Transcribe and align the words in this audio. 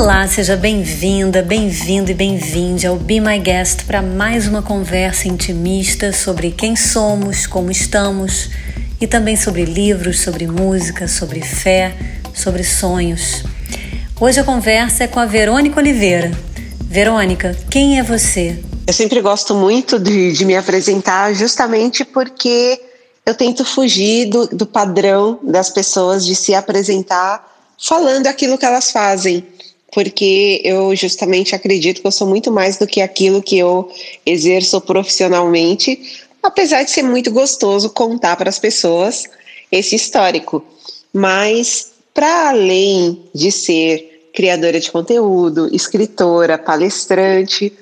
Olá, 0.00 0.28
seja 0.28 0.56
bem-vinda, 0.56 1.42
bem-vindo 1.42 2.08
e 2.12 2.14
bem-vinde 2.14 2.86
ao 2.86 2.94
Be 2.94 3.20
My 3.20 3.36
Guest 3.36 3.84
para 3.84 4.00
mais 4.00 4.46
uma 4.46 4.62
conversa 4.62 5.26
intimista 5.26 6.12
sobre 6.12 6.52
quem 6.52 6.76
somos, 6.76 7.48
como 7.48 7.68
estamos 7.68 8.48
e 9.00 9.08
também 9.08 9.34
sobre 9.34 9.64
livros, 9.64 10.20
sobre 10.20 10.46
música, 10.46 11.08
sobre 11.08 11.42
fé, 11.42 11.98
sobre 12.32 12.62
sonhos. 12.62 13.42
Hoje 14.20 14.38
a 14.38 14.44
conversa 14.44 15.02
é 15.02 15.08
com 15.08 15.18
a 15.18 15.26
Verônica 15.26 15.80
Oliveira. 15.80 16.30
Verônica, 16.84 17.58
quem 17.68 17.98
é 17.98 18.02
você? 18.04 18.56
Eu 18.86 18.92
sempre 18.92 19.20
gosto 19.20 19.52
muito 19.52 19.98
de, 19.98 20.30
de 20.30 20.44
me 20.44 20.54
apresentar 20.54 21.34
justamente 21.34 22.04
porque 22.04 22.80
eu 23.26 23.34
tento 23.34 23.64
fugir 23.64 24.26
do, 24.26 24.46
do 24.46 24.64
padrão 24.64 25.40
das 25.42 25.70
pessoas 25.70 26.24
de 26.24 26.36
se 26.36 26.54
apresentar 26.54 27.44
falando 27.76 28.28
aquilo 28.28 28.56
que 28.56 28.64
elas 28.64 28.92
fazem 28.92 29.44
porque 29.92 30.60
eu 30.64 30.94
justamente 30.94 31.54
acredito 31.54 32.00
que 32.00 32.06
eu 32.06 32.12
sou 32.12 32.26
muito 32.26 32.52
mais 32.52 32.76
do 32.76 32.86
que 32.86 33.00
aquilo 33.00 33.42
que 33.42 33.58
eu 33.58 33.90
exerço 34.24 34.80
profissionalmente, 34.80 36.22
apesar 36.42 36.82
de 36.82 36.90
ser 36.90 37.02
muito 37.02 37.30
gostoso 37.30 37.90
contar 37.90 38.36
para 38.36 38.50
as 38.50 38.58
pessoas 38.58 39.24
esse 39.72 39.96
histórico. 39.96 40.64
Mas, 41.12 41.90
para 42.12 42.50
além 42.50 43.24
de 43.34 43.50
ser 43.50 44.30
criadora 44.34 44.78
de 44.78 44.90
conteúdo, 44.90 45.74
escritora, 45.74 46.58
palestrante, 46.58 47.72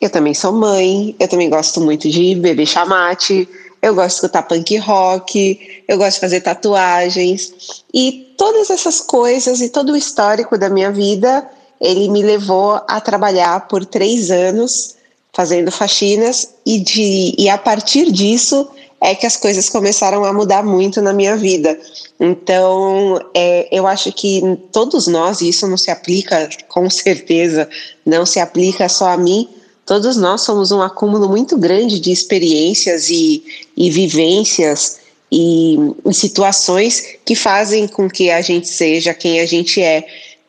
eu 0.00 0.10
também 0.10 0.34
sou 0.34 0.52
mãe, 0.52 1.14
eu 1.18 1.28
também 1.28 1.48
gosto 1.48 1.80
muito 1.80 2.10
de 2.10 2.34
beber 2.34 2.66
chamate, 2.66 3.48
eu 3.82 3.94
gosto 3.96 4.08
de 4.08 4.14
escutar 4.14 4.42
punk 4.44 4.76
rock, 4.78 5.82
eu 5.88 5.98
gosto 5.98 6.14
de 6.14 6.20
fazer 6.20 6.40
tatuagens 6.40 7.82
e 7.92 8.32
todas 8.38 8.70
essas 8.70 9.00
coisas 9.00 9.60
e 9.60 9.68
todo 9.68 9.92
o 9.92 9.96
histórico 9.96 10.56
da 10.56 10.70
minha 10.70 10.92
vida, 10.92 11.44
ele 11.80 12.08
me 12.08 12.22
levou 12.22 12.80
a 12.86 13.00
trabalhar 13.00 13.66
por 13.66 13.84
três 13.84 14.30
anos 14.30 14.94
fazendo 15.32 15.72
faxinas 15.72 16.54
e, 16.64 16.78
de, 16.78 17.34
e 17.36 17.48
a 17.48 17.58
partir 17.58 18.12
disso 18.12 18.68
é 19.00 19.16
que 19.16 19.26
as 19.26 19.36
coisas 19.36 19.68
começaram 19.68 20.24
a 20.24 20.32
mudar 20.32 20.62
muito 20.62 21.02
na 21.02 21.12
minha 21.12 21.36
vida. 21.36 21.76
Então, 22.20 23.18
é, 23.34 23.66
eu 23.72 23.84
acho 23.84 24.12
que 24.12 24.40
todos 24.70 25.08
nós, 25.08 25.40
e 25.40 25.48
isso 25.48 25.66
não 25.66 25.76
se 25.76 25.90
aplica 25.90 26.48
com 26.68 26.88
certeza, 26.88 27.68
não 28.06 28.24
se 28.24 28.38
aplica 28.38 28.88
só 28.88 29.08
a 29.08 29.16
mim, 29.16 29.48
todos 29.84 30.16
nós 30.16 30.42
somos 30.42 30.72
um 30.72 30.80
acúmulo 30.80 31.28
muito 31.28 31.56
grande 31.56 32.00
de 32.00 32.10
experiências 32.10 33.08
e, 33.10 33.42
e 33.76 33.90
vivências 33.90 35.00
e, 35.30 35.76
e 36.06 36.14
situações 36.14 37.16
que 37.24 37.34
fazem 37.34 37.88
com 37.88 38.08
que 38.08 38.30
a 38.30 38.40
gente 38.40 38.68
seja 38.68 39.14
quem 39.14 39.40
a 39.40 39.46
gente 39.46 39.80
é 39.82 40.06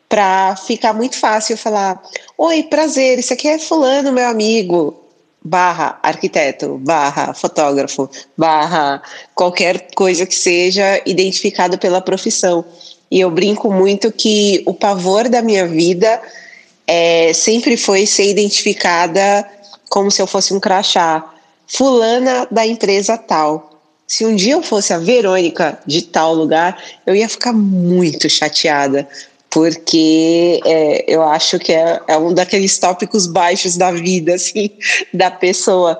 para 0.08 0.54
ficar 0.56 0.92
muito 0.92 1.16
fácil 1.16 1.56
falar: 1.56 2.00
Oi, 2.36 2.62
prazer, 2.64 3.18
isso 3.18 3.32
aqui 3.32 3.48
é 3.48 3.58
Fulano, 3.58 4.12
meu 4.12 4.28
amigo, 4.28 4.94
barra 5.42 5.98
arquiteto, 6.02 6.78
barra 6.78 7.34
fotógrafo, 7.34 8.08
barra 8.36 9.02
qualquer 9.34 9.88
coisa 9.94 10.24
que 10.24 10.34
seja 10.34 11.00
identificado 11.04 11.78
pela 11.78 12.00
profissão. 12.00 12.64
E 13.10 13.20
eu 13.20 13.30
brinco 13.30 13.72
muito 13.72 14.10
que 14.10 14.62
o 14.66 14.74
pavor 14.74 15.28
da 15.28 15.42
minha 15.42 15.66
vida 15.66 16.20
é, 16.86 17.32
sempre 17.32 17.76
foi 17.76 18.06
ser 18.06 18.30
identificada 18.30 19.48
como 19.88 20.10
se 20.10 20.20
eu 20.20 20.26
fosse 20.26 20.52
um 20.52 20.60
crachá. 20.60 21.24
Fulana 21.66 22.46
da 22.50 22.66
empresa 22.66 23.16
tal. 23.16 23.70
Se 24.06 24.24
um 24.24 24.34
dia 24.36 24.52
eu 24.52 24.62
fosse 24.62 24.92
a 24.92 24.98
Verônica 24.98 25.78
de 25.86 26.02
tal 26.02 26.34
lugar, 26.34 26.82
eu 27.06 27.14
ia 27.14 27.28
ficar 27.28 27.52
muito 27.52 28.28
chateada, 28.28 29.08
porque 29.48 30.60
é, 30.64 31.04
eu 31.06 31.22
acho 31.22 31.58
que 31.58 31.72
é, 31.72 32.00
é, 32.08 32.18
um 32.18 32.34
daqueles 32.34 32.76
tópicos 32.76 33.26
baixos 33.26 33.76
da 33.76 33.90
vida, 33.90 34.34
assim, 34.34 34.70
da 35.14 35.30
pessoa. 35.30 35.98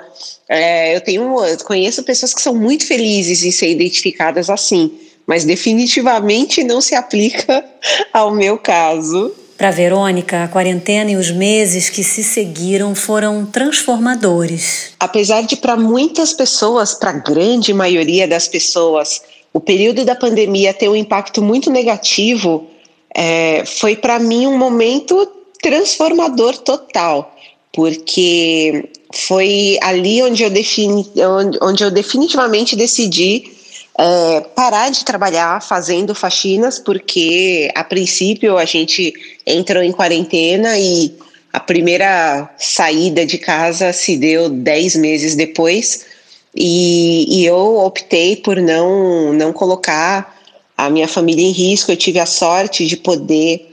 É, 0.49 0.97
eu 0.97 1.01
tenho, 1.01 1.45
eu 1.45 1.57
conheço 1.65 2.03
pessoas 2.03 2.35
que 2.35 2.43
são 2.43 2.55
muito 2.55 2.87
felizes 2.87 3.43
em 3.43 3.51
ser 3.51 3.71
identificadas 3.71 4.51
assim, 4.51 4.93
mas 5.27 5.45
definitivamente 5.45 6.63
não 6.63 6.81
se 6.81 6.95
aplica 6.95 7.65
ao 8.13 8.35
meu 8.35 8.59
caso. 8.59 9.33
Para 9.57 9.71
Verônica, 9.71 10.43
a 10.43 10.49
quarentena 10.49 11.13
e 11.13 11.17
os 11.17 11.31
meses 11.31 11.89
que 11.89 12.03
se 12.03 12.25
seguiram 12.25 12.95
foram 12.95 13.47
transformadores. 13.47 14.93
Apesar 14.99 15.43
de 15.43 15.57
para 15.57 15.77
muitas 15.77 16.33
pessoas, 16.33 16.95
para 16.95 17.11
a 17.11 17.19
grande 17.19 17.73
maioria 17.73 18.27
das 18.27 18.49
pessoas, 18.49 19.23
o 19.53 19.61
período 19.61 20.05
da 20.05 20.17
pandemia 20.17 20.75
ter 20.75 20.89
um 20.89 20.97
impacto 20.97 21.41
muito 21.41 21.71
negativo, 21.71 22.67
é, 23.15 23.65
foi 23.65 23.95
para 23.95 24.19
mim 24.19 24.49
um 24.49 24.59
momento 24.59 25.29
transformador 25.63 26.59
total, 26.59 27.35
porque 27.73 28.91
foi 29.13 29.79
ali 29.81 30.21
onde 30.21 30.43
eu, 30.43 30.51
defini, 30.51 31.07
onde, 31.17 31.59
onde 31.63 31.85
eu 31.85 31.91
definitivamente 31.93 32.75
decidi 32.75 33.54
é, 33.99 34.41
parar 34.55 34.91
de 34.91 35.05
trabalhar 35.05 35.63
fazendo 35.63 36.15
faxinas, 36.15 36.79
porque 36.79 37.71
a 37.75 37.85
princípio 37.85 38.59
a 38.59 38.65
gente 38.65 39.13
entrou 39.47 39.83
em 39.83 39.93
quarentena 39.93 40.79
e 40.79 41.15
a 41.53 41.61
primeira 41.61 42.51
saída 42.59 43.25
de 43.25 43.39
casa 43.39 43.93
se 43.93 44.17
deu 44.17 44.49
dez 44.49 44.97
meses 44.97 45.37
depois. 45.37 46.07
E, 46.55 47.41
e 47.41 47.47
eu 47.47 47.79
optei 47.79 48.37
por 48.37 48.57
não, 48.57 49.33
não 49.33 49.53
colocar 49.53 50.37
a 50.77 50.91
minha 50.91 51.07
família 51.07 51.47
em 51.47 51.53
risco. 51.53 51.93
Eu 51.93 51.97
tive 51.97 52.19
a 52.19 52.27
sorte 52.27 52.87
de 52.87 52.97
poder 52.97 53.73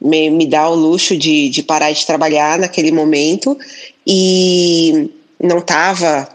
me, 0.00 0.30
me 0.30 0.46
dar 0.46 0.70
o 0.70 0.74
luxo 0.74 1.16
de, 1.16 1.50
de 1.50 1.62
parar 1.62 1.92
de 1.92 2.06
trabalhar 2.06 2.58
naquele 2.58 2.90
momento 2.90 3.58
e 4.06 5.10
não 5.38 5.58
estava 5.58 6.26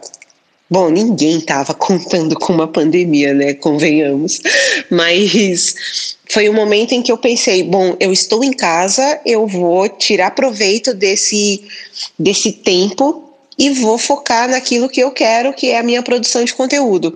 Bom, 0.73 0.89
ninguém 0.89 1.37
estava 1.37 1.71
contando 1.71 2.35
com 2.35 2.51
uma 2.51 2.67
pandemia, 2.67 3.31
né? 3.31 3.53
Convenhamos. 3.53 4.41
Mas 4.89 6.15
foi 6.27 6.49
um 6.49 6.53
momento 6.53 6.93
em 6.93 7.03
que 7.03 7.11
eu 7.11 7.17
pensei: 7.19 7.61
bom, 7.61 7.95
eu 7.99 8.11
estou 8.11 8.43
em 8.43 8.51
casa, 8.51 9.21
eu 9.23 9.45
vou 9.45 9.87
tirar 9.87 10.31
proveito 10.31 10.91
desse, 10.91 11.63
desse 12.17 12.51
tempo 12.51 13.23
e 13.55 13.69
vou 13.69 13.99
focar 13.99 14.49
naquilo 14.49 14.89
que 14.89 14.99
eu 14.99 15.11
quero, 15.11 15.53
que 15.53 15.69
é 15.69 15.77
a 15.77 15.83
minha 15.83 16.01
produção 16.01 16.43
de 16.43 16.55
conteúdo. 16.55 17.15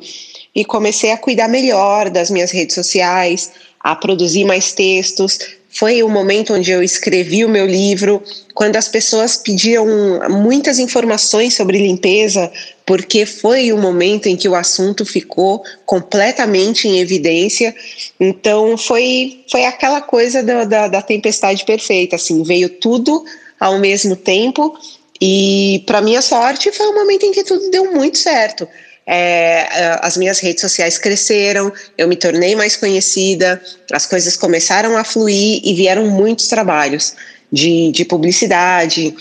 E 0.54 0.64
comecei 0.64 1.12
a 1.12 1.18
cuidar 1.18 1.48
melhor 1.48 2.12
das 2.12 2.30
minhas 2.30 2.52
redes 2.52 2.76
sociais, 2.76 3.52
a 3.80 3.96
produzir 3.96 4.46
mais 4.46 4.72
textos, 4.72 5.40
foi 5.78 6.02
o 6.02 6.10
momento 6.10 6.56
onde 6.56 6.72
eu 6.72 6.82
escrevi 6.82 7.46
o 7.46 7.50
meu 7.50 7.68
livro, 7.68 8.24
quando 8.56 8.78
as 8.78 8.88
pessoas 8.88 9.38
pediam 9.38 9.86
muitas 10.28 10.80
informações 10.80 11.54
sobre 11.54 11.78
limpeza, 11.78 12.52
porque 12.84 13.28
foi 13.28 13.72
o 13.72 13.78
momento 13.78 14.26
em 14.26 14.36
que 14.36 14.50
o 14.50 14.56
assunto 14.56 15.06
ficou 15.06 15.64
completamente 15.86 16.88
em 16.88 17.00
evidência. 17.00 17.76
Então 18.20 18.76
foi, 18.76 19.44
foi 19.52 19.66
aquela 19.66 20.02
coisa 20.02 20.42
da, 20.42 20.64
da, 20.64 20.88
da 20.88 21.02
tempestade 21.02 21.64
perfeita, 21.64 22.16
assim, 22.16 22.42
veio 22.42 22.70
tudo 22.70 23.24
ao 23.60 23.78
mesmo 23.78 24.16
tempo. 24.16 24.76
E, 25.22 25.84
para 25.86 26.02
minha 26.02 26.24
sorte, 26.24 26.72
foi 26.72 26.88
o 26.88 26.96
momento 26.96 27.24
em 27.24 27.32
que 27.32 27.44
tudo 27.44 27.70
deu 27.70 27.92
muito 27.92 28.18
certo 28.18 28.68
é, 29.08 29.98
as 30.02 30.18
minhas 30.18 30.40
redes 30.40 30.60
sociais 30.60 30.98
cresceram, 30.98 31.72
eu 31.98 32.10
me 32.10 32.18
tornei 32.18 32.58
mais 32.58 32.76
conhecida, 32.76 33.62
as 33.90 34.06
coisas 34.06 34.36
começaram 34.36 34.98
a 34.98 35.04
fluir 35.06 35.62
e 35.64 35.74
vieram 35.74 36.08
muitos 36.08 36.48
trabalhos 36.48 37.14
de, 37.50 37.90
de 37.94 38.04
publicidade, 38.04 39.16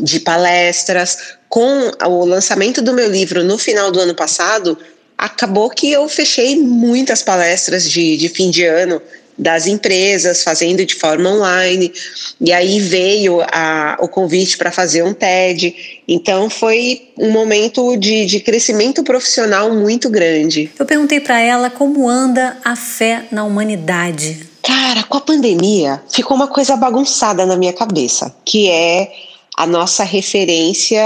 de 0.00 0.20
palestras. 0.20 1.34
Com 1.50 1.90
o 2.06 2.24
lançamento 2.24 2.80
do 2.80 2.94
meu 2.94 3.10
livro 3.10 3.44
no 3.44 3.58
final 3.58 3.92
do 3.92 4.00
ano 4.00 4.14
passado, 4.14 4.78
acabou 5.18 5.68
que 5.68 5.92
eu 5.92 6.08
fechei 6.08 6.56
muitas 6.56 7.22
palestras 7.22 7.90
de, 7.90 8.16
de 8.16 8.28
fim 8.30 8.50
de 8.50 8.64
ano 8.64 9.02
das 9.40 9.66
empresas, 9.66 10.42
fazendo 10.42 10.84
de 10.84 10.94
forma 10.94 11.30
online. 11.30 11.90
E 12.38 12.52
aí 12.52 12.78
veio 12.78 13.40
a, 13.40 13.96
o 13.98 14.06
convite 14.06 14.58
para 14.58 14.70
fazer 14.70 15.02
um 15.02 15.14
TED. 15.14 15.74
Então 16.06 16.50
foi 16.50 17.08
um 17.18 17.30
momento 17.30 17.96
de, 17.96 18.26
de 18.26 18.40
crescimento 18.40 19.02
profissional 19.02 19.72
muito 19.74 20.10
grande. 20.10 20.70
Eu 20.78 20.84
perguntei 20.84 21.20
para 21.20 21.40
ela 21.40 21.70
como 21.70 22.06
anda 22.06 22.58
a 22.62 22.76
fé 22.76 23.24
na 23.32 23.42
humanidade. 23.44 24.46
Cara, 24.62 25.04
com 25.04 25.16
a 25.16 25.22
pandemia 25.22 26.02
ficou 26.12 26.36
uma 26.36 26.48
coisa 26.48 26.76
bagunçada 26.76 27.46
na 27.46 27.56
minha 27.56 27.72
cabeça, 27.72 28.34
que 28.44 28.68
é 28.68 29.10
a 29.56 29.66
nossa 29.66 30.04
referência 30.04 31.00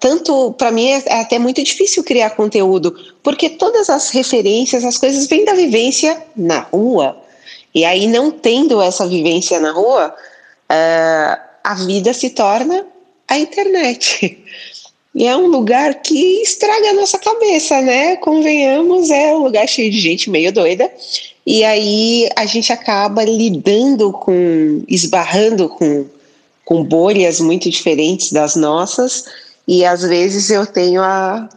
tanto 0.00 0.52
para 0.52 0.70
mim 0.70 0.86
é, 0.86 1.02
é 1.06 1.20
até 1.20 1.40
muito 1.40 1.60
difícil 1.62 2.04
criar 2.04 2.30
conteúdo, 2.30 2.94
porque 3.20 3.50
todas 3.50 3.90
as 3.90 4.10
referências, 4.10 4.84
as 4.84 4.96
coisas 4.96 5.26
vêm 5.26 5.44
da 5.44 5.54
vivência 5.54 6.16
na 6.36 6.60
rua. 6.60 7.16
E 7.78 7.84
aí, 7.84 8.08
não 8.08 8.28
tendo 8.28 8.82
essa 8.82 9.06
vivência 9.06 9.60
na 9.60 9.70
rua, 9.70 10.08
uh, 10.08 11.40
a 11.62 11.74
vida 11.86 12.12
se 12.12 12.30
torna 12.30 12.84
a 13.28 13.38
internet. 13.38 14.36
E 15.14 15.24
é 15.24 15.36
um 15.36 15.46
lugar 15.46 16.02
que 16.02 16.42
estraga 16.42 16.90
a 16.90 16.94
nossa 16.94 17.18
cabeça, 17.18 17.80
né? 17.80 18.16
Convenhamos, 18.16 19.10
é 19.10 19.32
um 19.32 19.44
lugar 19.44 19.68
cheio 19.68 19.92
de 19.92 20.00
gente 20.00 20.28
meio 20.28 20.52
doida. 20.52 20.90
e 21.46 21.64
aí 21.64 22.28
a 22.34 22.46
gente 22.46 22.72
acaba 22.72 23.24
lidando 23.24 24.12
com, 24.12 24.82
esbarrando 24.88 25.68
com, 25.68 26.04
com 26.64 26.82
bolhas 26.82 27.40
muito 27.40 27.70
diferentes 27.70 28.32
das 28.32 28.56
nossas, 28.56 29.24
e 29.68 29.84
às 29.84 30.02
vezes 30.02 30.50
eu 30.50 30.66
tenho 30.66 31.00
a, 31.00 31.48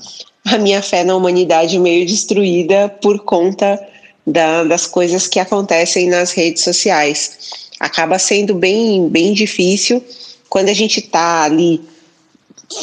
a 0.46 0.58
minha 0.60 0.84
fé 0.84 1.04
na 1.04 1.16
humanidade 1.16 1.80
meio 1.80 2.06
destruída 2.06 2.90
por 3.02 3.20
conta 3.20 3.80
da, 4.26 4.64
das 4.64 4.88
coisas 4.88 5.28
que 5.28 5.40
acontecem 5.40 6.10
nas 6.10 6.32
redes 6.32 6.64
sociais. 6.64 7.38
Acaba 7.80 8.20
sendo 8.20 8.54
bem, 8.54 9.10
bem 9.10 9.34
difícil 9.34 10.04
quando 10.52 10.68
a 10.68 10.74
gente 10.74 11.00
está 11.00 11.44
ali 11.44 11.82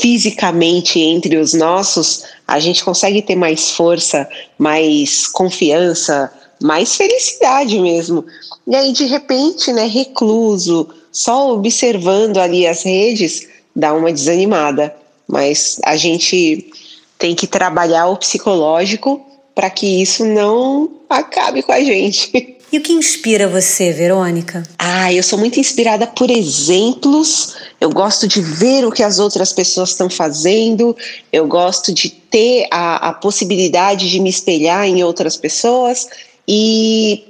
fisicamente 0.01 0.99
entre 0.99 1.37
os 1.37 1.53
nossos, 1.53 2.25
a 2.47 2.59
gente 2.59 2.83
consegue 2.83 3.21
ter 3.21 3.37
mais 3.37 3.71
força, 3.73 4.27
mais 4.59 5.27
confiança, 5.27 6.33
mais 6.63 6.97
felicidade 6.97 7.79
mesmo. 7.79 8.25
E 8.67 8.75
aí, 8.75 8.93
de 8.93 9.05
repente, 9.05 9.71
né, 9.71 9.87
recluso, 9.87 10.89
só 11.13 11.53
observando 11.53 12.39
ali 12.39 12.67
as 12.67 12.83
redes, 12.83 13.47
dá 13.77 13.93
uma 13.93 14.13
desanimada. 14.13 14.95
Mas 15.27 15.79
a 15.85 15.95
gente 15.95 16.71
tem 17.19 17.35
que 17.35 17.47
trabalhar 17.47 18.07
o 18.07 18.17
psicológico 18.17 19.28
para 19.59 19.71
que 19.71 20.01
isso 20.01 20.25
não 20.25 20.89
acabe 21.11 21.65
com 21.65 21.73
a 21.73 21.81
gente. 21.81 22.57
E 22.71 22.79
o 22.79 22.81
que 22.81 22.93
inspira 22.93 23.49
você, 23.49 23.91
Verônica? 23.91 24.63
Ah, 24.79 25.13
eu 25.13 25.21
sou 25.21 25.37
muito 25.37 25.59
inspirada 25.59 26.07
por 26.07 26.31
exemplos. 26.31 27.57
Eu 27.81 27.91
gosto 27.91 28.29
de 28.29 28.41
ver 28.41 28.85
o 28.85 28.93
que 28.93 29.03
as 29.03 29.19
outras 29.19 29.53
pessoas 29.53 29.89
estão 29.89 30.09
fazendo. 30.09 30.97
Eu 31.33 31.49
gosto 31.49 31.93
de 31.93 32.09
ter 32.09 32.69
a, 32.71 33.09
a 33.09 33.13
possibilidade 33.13 34.09
de 34.09 34.21
me 34.21 34.31
espelhar 34.31 34.87
em 34.87 35.03
outras 35.03 35.37
pessoas. 35.37 36.07
E, 36.47 37.25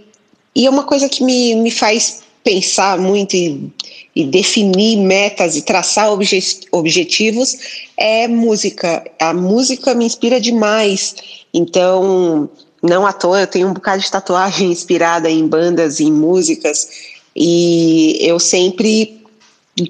e 0.55 0.67
é 0.67 0.69
uma 0.69 0.83
coisa 0.83 1.09
que 1.09 1.25
me, 1.25 1.55
me 1.55 1.71
faz 1.71 2.21
pensar 2.49 2.99
muito 2.99 3.37
e, 3.37 3.71
e 4.17 4.25
definir 4.25 4.97
metas 4.97 5.55
e 5.55 5.61
traçar 5.61 6.11
obje, 6.11 6.43
objetivos 6.73 7.59
é 7.95 8.27
música. 8.27 9.05
A 9.21 9.35
música 9.35 9.95
me 9.95 10.07
inspira 10.07 10.41
demais. 10.41 11.15
Então, 11.53 12.49
não 12.83 13.07
à 13.07 13.13
toa, 13.13 13.43
eu 13.43 13.47
tenho 13.47 13.69
um 13.69 13.75
bocado 13.75 14.03
de 14.03 14.11
tatuagem 14.11 14.69
inspirada 14.73 15.31
em 15.31 15.47
bandas, 15.47 16.01
em 16.01 16.11
músicas, 16.11 16.89
e 17.37 18.17
eu 18.23 18.39
sempre 18.39 19.21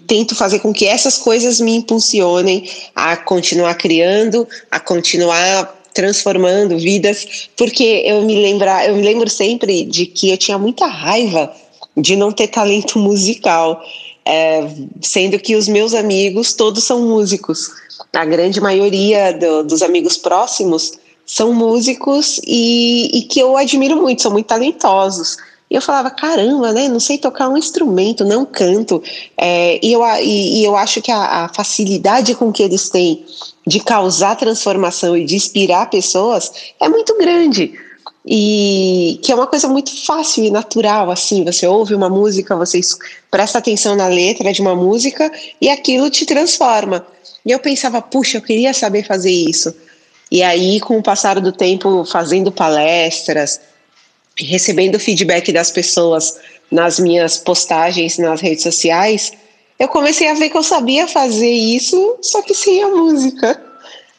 tento 0.09 0.35
fazer 0.35 0.59
com 0.59 0.73
que 0.73 0.85
essas 0.85 1.17
coisas 1.17 1.61
me 1.61 1.77
impulsionem 1.77 2.69
a 2.95 3.17
continuar 3.17 3.77
criando, 3.77 4.49
a 4.69 4.81
continuar 4.81 5.77
transformando 5.95 6.77
vidas, 6.77 7.49
porque 7.57 8.03
eu 8.05 8.23
me 8.23 8.35
lembrar, 8.43 8.89
eu 8.89 8.97
me 8.97 9.03
lembro 9.03 9.31
sempre 9.31 9.85
de 9.85 10.07
que 10.07 10.31
eu 10.31 10.37
tinha 10.37 10.59
muita 10.59 10.87
raiva 10.87 11.55
de 12.01 12.17
não 12.17 12.33
ter 12.33 12.49
talento 12.49 12.99
musical, 12.99 13.83
é, 14.25 14.69
sendo 15.01 15.39
que 15.39 15.57
os 15.57 15.69
meus 15.69 15.95
amigos 15.95 16.53
todos 16.53 16.85
são 16.85 17.03
músicos. 17.03 17.71
A 18.13 18.25
grande 18.25 18.61
maioria 18.61 19.33
do, 19.33 19.65
dos 19.65 19.83
amigos 19.83 20.17
próximos 20.17 20.93
são 21.27 21.53
músicos 21.53 22.41
e, 22.47 23.11
e 23.19 23.23
que 23.23 23.41
eu 23.41 23.57
admiro 23.57 23.97
muito, 23.97 24.23
são 24.23 24.33
muito 24.33 24.47
talentosos. 24.47 25.37
E 25.71 25.75
eu 25.75 25.83
falava, 25.83 26.11
caramba, 26.11 26.73
né? 26.73 26.89
Não 26.89 26.99
sei 26.99 27.19
tocar 27.19 27.49
um 27.49 27.57
instrumento, 27.57 28.25
não 28.25 28.47
canto. 28.47 29.03
É, 29.37 29.79
e, 29.85 29.93
eu, 29.93 30.03
e, 30.23 30.61
e, 30.61 30.65
eu 30.65 30.75
acho 30.75 31.03
que 31.03 31.13
a, 31.13 31.45
a, 31.45 31.49
facilidade 31.51 32.35
com 32.35 32.51
que 32.51 32.63
eles 32.63 32.89
têm 32.89 33.25
de 33.67 33.81
causar 33.81 34.37
transformação 34.37 35.15
e 35.15 35.27
de 35.27 35.37
inspirar 35.37 35.91
pessoas 35.91 36.51
é 36.81 36.89
muito 36.89 37.17
grande. 37.19 37.75
E 38.27 39.19
que 39.23 39.33
é 39.33 39.35
uma 39.35 39.47
coisa 39.47 39.69
muito 39.69 40.05
fácil 40.05 40.45
e 40.45 40.51
natural, 40.51 41.11
assim. 41.11 41.45
Você 41.45 41.67
ouve 41.67 41.95
uma 41.95 42.09
música, 42.09 42.57
você 42.57 42.81
presta 43.31 43.59
atenção 43.59 43.97
na 43.97 44.07
letra 44.07 44.53
de 44.53 44.61
uma 44.61 44.75
música 44.75 45.31
e 45.61 45.69
aquilo 45.69 46.11
te 46.11 46.27
transforma. 46.27 47.07
E 47.45 47.51
eu 47.51 47.59
pensava, 47.59 48.03
puxa, 48.03 48.39
eu 48.39 48.43
queria 48.43 48.75
saber 48.75 49.05
fazer 49.05 49.31
isso. 49.31 49.75
E 50.31 50.43
aí, 50.43 50.79
com 50.81 50.99
o 50.99 51.03
passar 51.03 51.41
do 51.41 51.53
tempo, 51.53 52.05
fazendo 52.05 52.53
palestras, 52.53 53.61
recebendo 54.39 55.01
feedback 55.01 55.51
das 55.53 55.71
pessoas 55.71 56.39
nas 56.71 56.99
minhas 56.99 57.39
postagens 57.39 58.19
nas 58.19 58.41
redes 58.41 58.63
sociais, 58.63 59.33
eu 59.79 59.89
comecei 59.89 60.29
a 60.29 60.35
ver 60.35 60.51
que 60.51 60.57
eu 60.57 60.63
sabia 60.63 61.07
fazer 61.07 61.51
isso, 61.51 62.19
só 62.21 62.43
que 62.43 62.55
sem 62.55 62.83
a 62.83 62.89
música. 62.89 63.63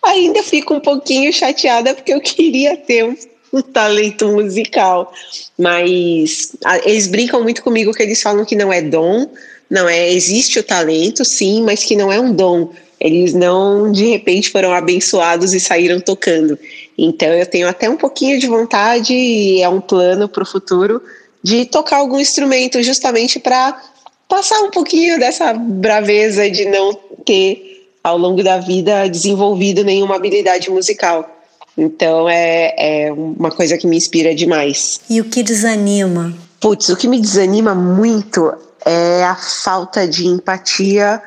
Ainda 0.01 0.41
fico 0.41 0.73
um 0.73 0.79
pouquinho 0.79 1.31
chateada 1.33 1.93
porque 1.93 2.13
eu 2.13 2.21
queria 2.21 2.77
ter 2.77 3.05
um, 3.05 3.15
um 3.51 3.61
talento 3.61 4.27
musical, 4.27 5.11
mas 5.57 6.51
a, 6.63 6.77
eles 6.79 7.07
brincam 7.07 7.41
muito 7.41 7.63
comigo 7.63 7.93
que 7.93 8.03
eles 8.03 8.21
falam 8.21 8.45
que 8.45 8.55
não 8.55 8.71
é 8.71 8.81
dom, 8.81 9.27
não 9.69 9.87
é, 9.87 10.11
existe 10.11 10.59
o 10.59 10.63
talento, 10.63 11.23
sim, 11.23 11.61
mas 11.63 11.83
que 11.83 11.95
não 11.95 12.11
é 12.11 12.19
um 12.19 12.33
dom 12.33 12.71
eles 12.99 13.33
não 13.33 13.91
de 13.91 14.05
repente 14.07 14.49
foram 14.49 14.73
abençoados 14.73 15.53
e 15.53 15.59
saíram 15.59 15.99
tocando. 16.01 16.59
Então 16.97 17.29
eu 17.29 17.45
tenho 17.45 17.67
até 17.67 17.89
um 17.89 17.95
pouquinho 17.95 18.39
de 18.39 18.47
vontade 18.47 19.13
e 19.13 19.61
é 19.61 19.69
um 19.69 19.79
plano 19.79 20.27
para 20.27 20.43
o 20.43 20.45
futuro 20.45 21.01
de 21.41 21.65
tocar 21.65 21.97
algum 21.97 22.19
instrumento 22.19 22.83
justamente 22.83 23.39
para 23.39 23.81
passar 24.27 24.59
um 24.61 24.69
pouquinho 24.69 25.17
dessa 25.17 25.53
braveza 25.53 26.49
de 26.49 26.65
não 26.65 26.93
ter 27.25 27.87
ao 28.03 28.17
longo 28.17 28.43
da 28.43 28.57
vida 28.57 29.07
desenvolvido 29.07 29.83
nenhuma 29.83 30.15
habilidade 30.15 30.69
musical. 30.69 31.38
Então 31.79 32.27
é, 32.27 33.07
é 33.07 33.13
uma 33.13 33.49
coisa 33.49 33.77
que 33.77 33.87
me 33.87 33.95
inspira 33.95 34.35
demais. 34.35 34.99
E 35.09 35.21
o 35.21 35.25
que 35.25 35.41
desanima? 35.41 36.33
Putz, 36.59 36.89
o 36.89 36.97
que 36.97 37.07
me 37.07 37.21
desanima 37.21 37.73
muito 37.73 38.53
é 38.85 39.23
a 39.23 39.35
falta 39.35 40.05
de 40.05 40.27
empatia 40.27 41.21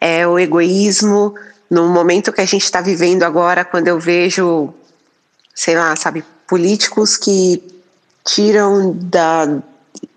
é 0.00 0.26
o 0.26 0.38
egoísmo. 0.38 1.34
No 1.70 1.88
momento 1.88 2.32
que 2.32 2.40
a 2.40 2.46
gente 2.46 2.64
está 2.64 2.80
vivendo 2.80 3.22
agora, 3.22 3.66
quando 3.66 3.88
eu 3.88 4.00
vejo, 4.00 4.72
sei 5.54 5.76
lá, 5.76 5.94
sabe, 5.94 6.24
políticos 6.46 7.18
que 7.18 7.62
tiram 8.24 8.96
da, 8.96 9.58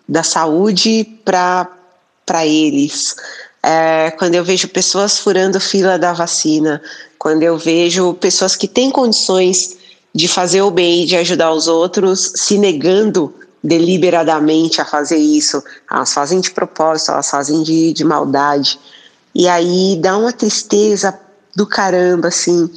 da 0.07 0.23
saúde 0.23 1.03
para 1.25 1.67
eles. 2.45 3.13
É, 3.61 4.11
quando 4.11 4.35
eu 4.35 4.43
vejo 4.45 4.69
pessoas 4.69 5.19
furando 5.19 5.59
fila 5.59 5.99
da 5.99 6.13
vacina, 6.13 6.81
quando 7.19 7.43
eu 7.43 7.57
vejo 7.57 8.13
pessoas 8.13 8.55
que 8.55 8.69
têm 8.69 8.89
condições 8.89 9.80
de 10.13 10.27
fazer 10.27 10.61
o 10.61 10.71
bem 10.71 11.05
de 11.05 11.15
ajudar 11.15 11.51
os 11.53 11.67
outros 11.67 12.33
se 12.35 12.57
negando 12.57 13.33
deliberadamente 13.63 14.81
a 14.81 14.85
fazer 14.85 15.17
isso. 15.17 15.63
Elas 15.89 16.13
fazem 16.13 16.41
de 16.41 16.51
propósito, 16.51 17.11
elas 17.11 17.29
fazem 17.29 17.63
de, 17.63 17.93
de 17.93 18.03
maldade. 18.03 18.79
E 19.33 19.47
aí 19.47 19.97
dá 20.01 20.17
uma 20.17 20.33
tristeza 20.33 21.17
do 21.55 21.65
caramba, 21.65 22.29
assim, 22.29 22.69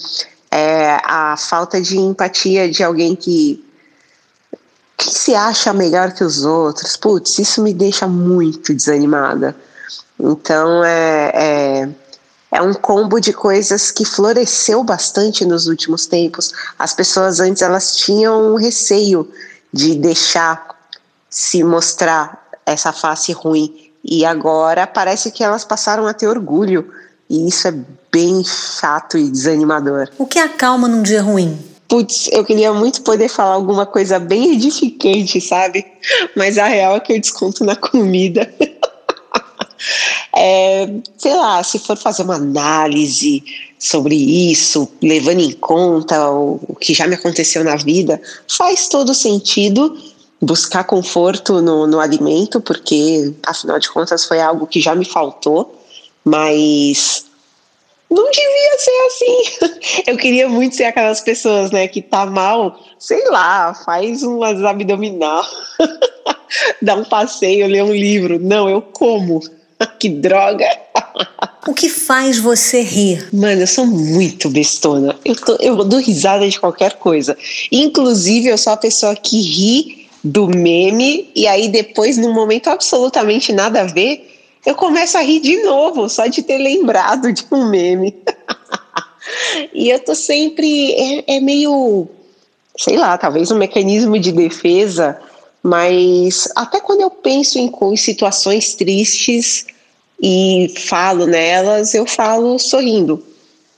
é, 0.50 1.00
a 1.04 1.36
falta 1.36 1.80
de 1.80 1.96
empatia 1.98 2.70
de 2.70 2.82
alguém 2.82 3.16
que, 3.16 3.64
que 4.96 5.10
se 5.10 5.34
acha 5.34 5.72
melhor 5.72 6.12
que 6.12 6.22
os 6.22 6.44
outros. 6.44 6.96
Putz, 6.96 7.38
isso 7.38 7.62
me 7.62 7.72
deixa 7.72 8.06
muito 8.06 8.74
desanimada. 8.74 9.56
Então 10.18 10.84
é, 10.84 11.32
é, 11.34 11.88
é 12.54 12.62
um 12.62 12.72
combo 12.72 13.20
de 13.20 13.32
coisas 13.32 13.90
que 13.90 14.04
floresceu 14.04 14.84
bastante 14.84 15.44
nos 15.44 15.66
últimos 15.66 16.06
tempos. 16.06 16.52
As 16.78 16.94
pessoas 16.94 17.40
antes 17.40 17.62
elas 17.62 17.96
tinham 17.96 18.52
um 18.52 18.54
receio 18.54 19.28
de 19.72 19.96
deixar 19.96 20.68
se 21.28 21.64
mostrar 21.64 22.48
essa 22.64 22.92
face 22.92 23.32
ruim 23.32 23.90
e 24.04 24.24
agora 24.24 24.86
parece 24.86 25.32
que 25.32 25.42
elas 25.42 25.64
passaram 25.64 26.06
a 26.06 26.14
ter 26.14 26.28
orgulho. 26.28 26.92
E 27.28 27.48
isso 27.48 27.66
é 27.66 27.74
bem 28.12 28.44
chato 28.44 29.18
e 29.18 29.28
desanimador. 29.28 30.08
O 30.16 30.24
que 30.24 30.38
acalma 30.38 30.86
num 30.86 31.02
dia 31.02 31.22
ruim? 31.22 31.58
Putz, 31.88 32.28
eu 32.30 32.44
queria 32.44 32.72
muito 32.72 33.02
poder 33.02 33.28
falar 33.28 33.54
alguma 33.54 33.84
coisa 33.84 34.20
bem 34.20 34.54
edificante, 34.54 35.40
sabe? 35.40 35.84
Mas 36.36 36.56
a 36.56 36.66
real 36.66 36.94
é 36.94 37.00
que 37.00 37.14
eu 37.14 37.20
desconto 37.20 37.64
na 37.64 37.74
comida. 37.74 38.48
é, 40.36 40.88
sei 41.16 41.34
lá, 41.34 41.62
se 41.62 41.78
for 41.78 41.96
fazer 41.96 42.22
uma 42.22 42.36
análise 42.36 43.44
sobre 43.78 44.14
isso, 44.16 44.88
levando 45.02 45.40
em 45.40 45.52
conta 45.52 46.30
o, 46.30 46.60
o 46.68 46.74
que 46.74 46.92
já 46.92 47.06
me 47.06 47.14
aconteceu 47.14 47.62
na 47.62 47.76
vida, 47.76 48.20
faz 48.48 48.88
todo 48.88 49.14
sentido 49.14 49.96
buscar 50.40 50.84
conforto 50.84 51.62
no, 51.62 51.86
no 51.86 52.00
alimento, 52.00 52.60
porque 52.60 53.32
afinal 53.46 53.78
de 53.78 53.88
contas 53.90 54.24
foi 54.24 54.40
algo 54.40 54.66
que 54.66 54.80
já 54.80 54.94
me 54.94 55.04
faltou, 55.04 55.80
mas 56.24 57.26
não 58.10 58.30
devia 58.30 58.78
ser 58.78 59.06
assim. 59.06 60.02
Eu 60.06 60.16
queria 60.16 60.48
muito 60.48 60.76
ser 60.76 60.84
aquelas 60.84 61.20
pessoas, 61.20 61.70
né, 61.70 61.88
que 61.88 62.02
tá 62.02 62.26
mal, 62.26 62.78
sei 62.98 63.24
lá, 63.28 63.74
faz 63.74 64.22
umas 64.22 64.62
abdominal, 64.62 65.44
dá 66.82 66.94
um 66.94 67.04
passeio, 67.04 67.66
lê 67.66 67.82
um 67.82 67.92
livro. 67.92 68.38
Não, 68.38 68.68
eu 68.68 68.80
como. 68.80 69.40
que 69.98 70.08
droga. 70.08 70.66
O 71.66 71.72
que 71.72 71.88
faz 71.88 72.38
você 72.38 72.82
rir? 72.82 73.28
Mano, 73.32 73.62
eu 73.62 73.66
sou 73.66 73.86
muito 73.86 74.50
bestona. 74.50 75.16
Eu, 75.24 75.36
tô, 75.36 75.56
eu 75.56 75.84
dou 75.84 76.00
risada 76.00 76.48
de 76.48 76.60
qualquer 76.60 76.94
coisa. 76.94 77.36
Inclusive, 77.70 78.48
eu 78.48 78.58
sou 78.58 78.72
a 78.72 78.76
pessoa 78.76 79.14
que 79.16 79.40
ri 79.40 80.08
do 80.22 80.48
meme, 80.48 81.30
e 81.34 81.46
aí 81.46 81.68
depois, 81.68 82.16
num 82.16 82.32
momento 82.32 82.68
absolutamente 82.68 83.52
nada 83.52 83.82
a 83.82 83.84
ver, 83.84 84.34
eu 84.64 84.74
começo 84.74 85.18
a 85.18 85.20
rir 85.20 85.40
de 85.40 85.62
novo, 85.62 86.08
só 86.08 86.26
de 86.26 86.42
ter 86.42 86.56
lembrado 86.56 87.30
de 87.30 87.44
um 87.52 87.68
meme. 87.68 88.14
e 89.74 89.90
eu 89.90 90.00
tô 90.00 90.14
sempre. 90.14 90.92
É, 90.92 91.36
é, 91.36 91.40
meio. 91.40 92.08
Sei 92.76 92.96
lá, 92.96 93.16
talvez 93.18 93.50
um 93.50 93.58
mecanismo 93.58 94.18
de 94.18 94.32
defesa, 94.32 95.20
mas 95.64 96.46
até 96.54 96.78
quando 96.78 97.00
eu 97.00 97.10
penso 97.10 97.58
em, 97.58 97.72
em 97.90 97.96
situações 97.96 98.74
tristes 98.74 99.64
e 100.22 100.70
falo 100.76 101.26
nelas, 101.26 101.94
eu 101.94 102.04
falo 102.04 102.58
sorrindo. 102.58 103.24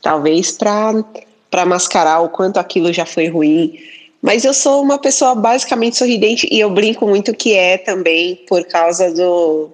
Talvez 0.02 0.50
para 0.50 1.64
mascarar 1.64 2.22
o 2.22 2.28
quanto 2.28 2.58
aquilo 2.58 2.92
já 2.92 3.06
foi 3.06 3.28
ruim. 3.28 3.78
Mas 4.20 4.44
eu 4.44 4.52
sou 4.52 4.82
uma 4.82 4.98
pessoa 4.98 5.36
basicamente 5.36 5.96
sorridente 5.96 6.48
e 6.50 6.58
eu 6.58 6.70
brinco 6.70 7.06
muito 7.06 7.32
que 7.32 7.54
é 7.54 7.78
também 7.78 8.34
por 8.48 8.64
causa 8.64 9.12
do, 9.12 9.70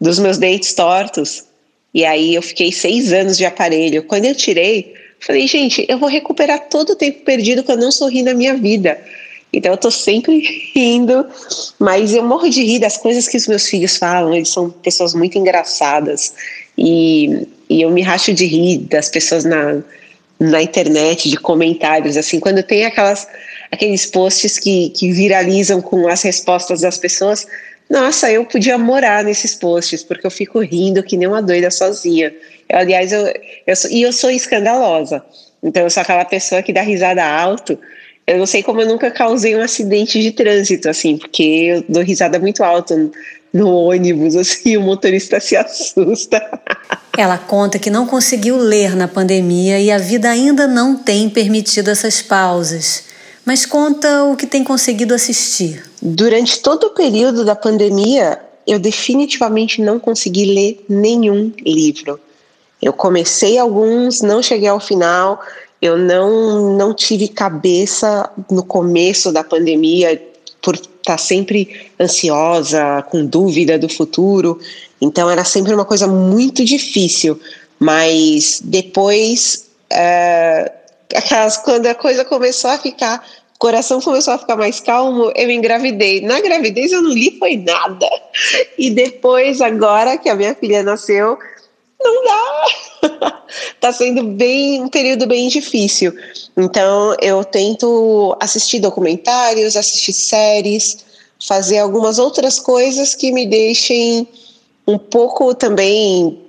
dos 0.00 0.18
meus 0.18 0.38
dentes 0.38 0.74
tortos. 0.74 1.44
E 1.94 2.04
aí 2.04 2.34
eu 2.34 2.42
fiquei 2.42 2.72
seis 2.72 3.12
anos 3.12 3.38
de 3.38 3.46
aparelho. 3.46 4.02
Quando 4.02 4.24
eu 4.24 4.34
tirei, 4.34 4.92
falei, 5.20 5.46
gente, 5.46 5.86
eu 5.88 5.98
vou 5.98 6.08
recuperar 6.08 6.68
todo 6.68 6.90
o 6.90 6.96
tempo 6.96 7.24
perdido 7.24 7.62
que 7.62 7.70
eu 7.70 7.76
não 7.76 7.92
sorri 7.92 8.24
na 8.24 8.34
minha 8.34 8.56
vida. 8.56 9.00
Então 9.52 9.72
eu 9.72 9.76
tô 9.76 9.90
sempre 9.90 10.38
rindo, 10.74 11.26
mas 11.78 12.14
eu 12.14 12.24
morro 12.24 12.48
de 12.48 12.62
rir 12.62 12.78
das 12.78 12.96
coisas 12.96 13.28
que 13.28 13.36
os 13.36 13.46
meus 13.46 13.66
filhos 13.68 13.96
falam. 13.96 14.34
Eles 14.34 14.48
são 14.48 14.70
pessoas 14.70 15.14
muito 15.14 15.36
engraçadas. 15.36 16.34
E, 16.76 17.46
e 17.68 17.82
eu 17.82 17.90
me 17.90 18.02
racho 18.02 18.32
de 18.32 18.46
rir 18.46 18.78
das 18.78 19.08
pessoas 19.08 19.44
na, 19.44 19.82
na 20.40 20.62
internet, 20.62 21.28
de 21.28 21.36
comentários, 21.36 22.16
assim, 22.16 22.40
quando 22.40 22.62
tem 22.62 22.84
aquelas, 22.84 23.28
aqueles 23.70 24.06
posts 24.06 24.58
que, 24.58 24.90
que 24.90 25.12
viralizam 25.12 25.80
com 25.80 26.08
as 26.08 26.22
respostas 26.22 26.80
das 26.80 26.98
pessoas, 26.98 27.46
nossa, 27.88 28.30
eu 28.30 28.44
podia 28.44 28.78
morar 28.78 29.22
nesses 29.22 29.54
posts, 29.54 30.02
porque 30.02 30.26
eu 30.26 30.30
fico 30.30 30.60
rindo 30.60 31.02
que 31.02 31.16
nem 31.16 31.28
uma 31.28 31.42
doida 31.42 31.70
sozinha. 31.70 32.34
Eu, 32.68 32.78
aliás, 32.78 33.12
eu, 33.12 33.32
eu 33.66 33.76
sou, 33.76 33.90
e 33.90 34.02
eu 34.02 34.12
sou 34.12 34.30
escandalosa. 34.30 35.22
Então, 35.62 35.82
eu 35.82 35.90
sou 35.90 36.00
aquela 36.00 36.24
pessoa 36.24 36.62
que 36.62 36.72
dá 36.72 36.80
risada 36.80 37.22
alto. 37.22 37.78
Eu 38.26 38.38
não 38.38 38.46
sei 38.46 38.62
como 38.62 38.80
eu 38.80 38.86
nunca 38.86 39.10
causei 39.10 39.56
um 39.56 39.62
acidente 39.62 40.20
de 40.20 40.30
trânsito, 40.30 40.88
assim, 40.88 41.16
porque 41.16 41.42
eu 41.42 41.84
dou 41.88 42.02
risada 42.02 42.38
muito 42.38 42.62
alto 42.62 43.10
no 43.52 43.68
ônibus, 43.68 44.34
assim, 44.36 44.76
o 44.76 44.80
motorista 44.80 45.40
se 45.40 45.56
assusta. 45.56 46.40
Ela 47.16 47.36
conta 47.36 47.78
que 47.78 47.90
não 47.90 48.06
conseguiu 48.06 48.56
ler 48.56 48.96
na 48.96 49.08
pandemia 49.08 49.80
e 49.80 49.90
a 49.90 49.98
vida 49.98 50.30
ainda 50.30 50.66
não 50.66 50.96
tem 50.96 51.28
permitido 51.28 51.90
essas 51.90 52.22
pausas 52.22 53.12
mas 53.44 53.66
conta 53.66 54.24
o 54.24 54.36
que 54.36 54.46
tem 54.46 54.62
conseguido 54.62 55.14
assistir. 55.14 55.84
Durante 56.00 56.60
todo 56.60 56.84
o 56.84 56.90
período 56.90 57.44
da 57.44 57.56
pandemia, 57.56 58.40
eu 58.66 58.78
definitivamente 58.78 59.82
não 59.82 59.98
consegui 59.98 60.46
ler 60.46 60.84
nenhum 60.88 61.52
livro. 61.64 62.20
Eu 62.80 62.92
comecei 62.92 63.58
alguns, 63.58 64.20
não 64.20 64.42
cheguei 64.42 64.68
ao 64.68 64.80
final. 64.80 65.40
Eu 65.82 65.98
não 65.98 66.76
não 66.76 66.94
tive 66.94 67.26
cabeça 67.26 68.30
no 68.48 68.62
começo 68.62 69.32
da 69.32 69.42
pandemia 69.42 70.22
por 70.62 70.76
estar 70.76 71.18
sempre 71.18 71.90
ansiosa, 72.00 73.02
com 73.10 73.26
dúvida 73.26 73.76
do 73.76 73.88
futuro. 73.88 74.60
Então 75.00 75.28
era 75.28 75.44
sempre 75.44 75.74
uma 75.74 75.84
coisa 75.84 76.06
muito 76.06 76.64
difícil. 76.64 77.38
Mas 77.80 78.60
depois 78.62 79.66
aquelas, 81.14 81.56
quando 81.58 81.86
a 81.86 81.94
coisa 81.94 82.24
começou 82.24 82.70
a 82.70 82.78
ficar, 82.78 83.22
coração 83.58 84.00
começou 84.00 84.34
a 84.34 84.38
ficar 84.38 84.56
mais 84.56 84.80
calmo, 84.80 85.32
eu 85.36 85.50
engravidei. 85.50 86.20
Na 86.20 86.40
gravidez 86.40 86.92
eu 86.92 87.02
não 87.02 87.10
li 87.10 87.38
foi 87.38 87.56
nada. 87.56 88.08
E 88.76 88.90
depois, 88.90 89.60
agora 89.60 90.18
que 90.18 90.28
a 90.28 90.34
minha 90.34 90.54
filha 90.54 90.82
nasceu, 90.82 91.38
não 92.02 92.24
dá. 92.24 93.42
tá 93.80 93.92
sendo 93.92 94.24
bem 94.24 94.82
um 94.82 94.88
período 94.88 95.26
bem 95.26 95.48
difícil. 95.48 96.14
Então 96.56 97.16
eu 97.20 97.44
tento 97.44 98.36
assistir 98.40 98.80
documentários, 98.80 99.76
assistir 99.76 100.12
séries, 100.12 101.04
fazer 101.46 101.78
algumas 101.78 102.18
outras 102.18 102.58
coisas 102.58 103.14
que 103.14 103.32
me 103.32 103.46
deixem 103.46 104.28
um 104.86 104.98
pouco 104.98 105.54
também 105.54 106.40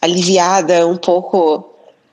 aliviada, 0.00 0.86
um 0.86 0.96
pouco 0.96 1.72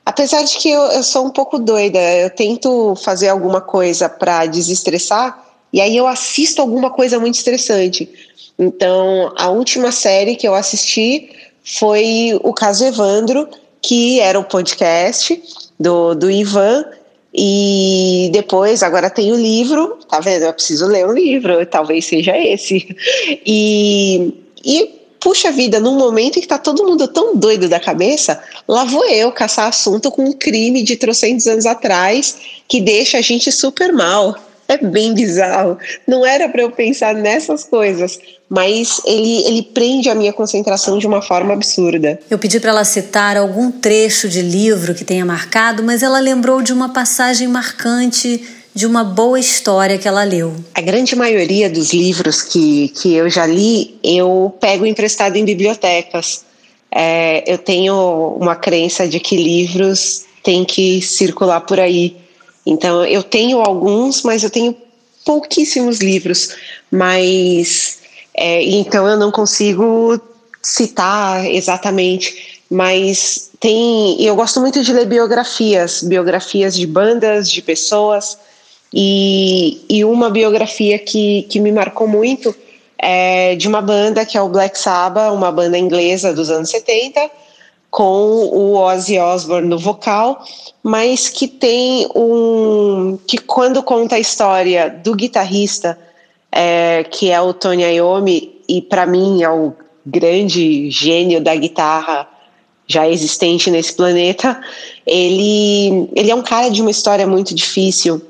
Apesar 0.09 0.41
de 0.41 0.57
que 0.57 0.71
eu, 0.71 0.81
eu 0.81 1.03
sou 1.03 1.27
um 1.27 1.29
pouco 1.29 1.59
doida, 1.59 1.99
eu 1.99 2.31
tento 2.31 2.95
fazer 2.95 3.27
alguma 3.27 3.61
coisa 3.61 4.09
para 4.09 4.47
desestressar 4.47 5.45
e 5.71 5.79
aí 5.79 5.95
eu 5.95 6.07
assisto 6.07 6.61
alguma 6.61 6.89
coisa 6.89 7.19
muito 7.19 7.35
estressante. 7.35 8.09
Então, 8.57 9.31
a 9.37 9.49
última 9.49 9.91
série 9.91 10.35
que 10.35 10.47
eu 10.47 10.55
assisti 10.55 11.29
foi 11.63 12.39
o 12.43 12.53
caso 12.53 12.85
Evandro, 12.85 13.47
que 13.81 14.19
era 14.19 14.37
o 14.37 14.41
um 14.41 14.45
podcast 14.45 15.41
do, 15.79 16.13
do 16.15 16.29
Ivan. 16.29 16.85
E 17.33 18.29
depois, 18.33 18.81
agora 18.81 19.09
tem 19.09 19.31
o 19.31 19.35
livro, 19.35 19.99
tá 20.09 20.19
vendo? 20.19 20.43
Eu 20.43 20.53
preciso 20.53 20.87
ler 20.87 21.05
um 21.05 21.13
livro, 21.13 21.63
talvez 21.65 22.05
seja 22.05 22.35
esse. 22.37 22.95
E, 23.45 24.33
e 24.65 24.99
puxa 25.19 25.51
vida, 25.51 25.79
num 25.79 25.95
momento 25.95 26.37
em 26.37 26.41
que 26.41 26.47
tá 26.47 26.57
todo 26.57 26.85
mundo 26.85 27.07
tão 27.07 27.35
doido 27.35 27.69
da 27.69 27.79
cabeça, 27.79 28.41
lá 28.67 28.83
vou 28.83 29.05
eu 29.05 29.31
caçar 29.31 29.67
assunto 29.67 30.09
com 30.09 30.23
um 30.23 30.33
crime 30.33 30.81
de 30.81 30.95
trocentos 30.95 31.45
anos 31.45 31.65
atrás 31.65 32.37
que 32.67 32.81
deixa 32.81 33.17
a 33.17 33.21
gente 33.21 33.51
super 33.51 33.93
mal. 33.93 34.35
É 34.69 34.77
bem 34.77 35.15
bizarro. 35.15 35.79
Não 36.07 36.23
era 36.23 36.47
para 36.47 36.61
eu 36.61 36.69
pensar 36.69 37.15
nessas 37.15 37.63
coisas, 37.63 38.19
mas 38.47 39.01
ele, 39.03 39.43
ele 39.47 39.63
prende 39.63 40.11
a 40.11 40.15
minha 40.15 40.31
concentração 40.31 40.99
de 40.99 41.07
uma 41.07 41.23
forma 41.23 41.53
absurda. 41.53 42.19
Eu 42.29 42.37
pedi 42.37 42.59
para 42.59 42.69
ela 42.69 42.83
citar 42.83 43.35
algum 43.35 43.71
trecho 43.71 44.29
de 44.29 44.43
livro 44.43 44.93
que 44.93 45.03
tenha 45.03 45.25
marcado, 45.25 45.81
mas 45.81 46.03
ela 46.03 46.19
lembrou 46.19 46.61
de 46.61 46.71
uma 46.71 46.89
passagem 46.89 47.47
marcante 47.47 48.47
de 48.75 48.85
uma 48.85 49.03
boa 49.03 49.39
história 49.39 49.97
que 49.97 50.07
ela 50.07 50.23
leu. 50.23 50.55
A 50.75 50.81
grande 50.81 51.15
maioria 51.15 51.67
dos 51.67 51.91
livros 51.91 52.43
que, 52.43 52.89
que 52.89 53.15
eu 53.15 53.27
já 53.27 53.47
li, 53.47 53.97
eu 54.03 54.55
pego 54.59 54.85
emprestado 54.85 55.35
em 55.35 55.43
bibliotecas. 55.43 56.45
É, 56.91 57.43
eu 57.51 57.57
tenho 57.57 58.37
uma 58.39 58.55
crença 58.55 59.07
de 59.07 59.19
que 59.19 59.35
livros 59.35 60.25
têm 60.43 60.63
que 60.63 61.01
circular 61.01 61.61
por 61.61 61.79
aí. 61.79 62.15
Então, 62.69 63.03
eu 63.03 63.23
tenho 63.23 63.59
alguns, 63.61 64.21
mas 64.21 64.43
eu 64.43 64.49
tenho 64.49 64.75
pouquíssimos 65.25 65.99
livros. 65.99 66.55
Mas, 66.91 67.97
é, 68.33 68.63
então, 68.63 69.07
eu 69.07 69.17
não 69.17 69.31
consigo 69.31 70.21
citar 70.61 71.45
exatamente. 71.45 72.61
Mas 72.69 73.49
tem. 73.59 74.21
Eu 74.21 74.35
gosto 74.35 74.59
muito 74.59 74.83
de 74.83 74.93
ler 74.93 75.07
biografias 75.07 76.03
biografias 76.03 76.75
de 76.75 76.85
bandas, 76.85 77.49
de 77.49 77.63
pessoas. 77.63 78.37
E, 78.93 79.81
e 79.89 80.05
uma 80.05 80.29
biografia 80.29 80.99
que, 80.99 81.43
que 81.49 81.59
me 81.59 81.71
marcou 81.71 82.07
muito 82.07 82.55
é 82.99 83.55
de 83.55 83.67
uma 83.67 83.81
banda 83.81 84.25
que 84.25 84.37
é 84.37 84.41
o 84.41 84.49
Black 84.49 84.77
Sabbath, 84.77 85.33
uma 85.33 85.51
banda 85.51 85.77
inglesa 85.77 86.33
dos 86.33 86.51
anos 86.51 86.69
70, 86.69 87.31
com 87.89 88.01
o 88.01 88.75
Ozzy 88.75 89.17
Osbourne 89.17 89.67
no 89.67 89.77
vocal, 89.77 90.43
mas 90.83 91.27
que 91.29 91.47
tem 91.47 92.07
um. 92.15 93.17
que 93.27 93.37
quando 93.37 93.81
conta 93.81 94.15
a 94.15 94.19
história 94.19 94.89
do 94.89 95.15
guitarrista, 95.15 95.97
é, 96.51 97.03
que 97.03 97.31
é 97.31 97.41
o 97.41 97.53
Tony 97.53 97.83
Iommi, 97.83 98.61
e 98.67 98.81
para 98.81 99.05
mim 99.05 99.41
é 99.43 99.49
o 99.49 99.73
grande 100.05 100.89
gênio 100.89 101.41
da 101.41 101.55
guitarra 101.55 102.27
já 102.87 103.07
existente 103.07 103.69
nesse 103.69 103.93
planeta, 103.93 104.59
ele, 105.05 106.09
ele 106.15 106.31
é 106.31 106.35
um 106.35 106.41
cara 106.41 106.69
de 106.69 106.81
uma 106.81 106.89
história 106.89 107.27
muito 107.27 107.53
difícil 107.53 108.21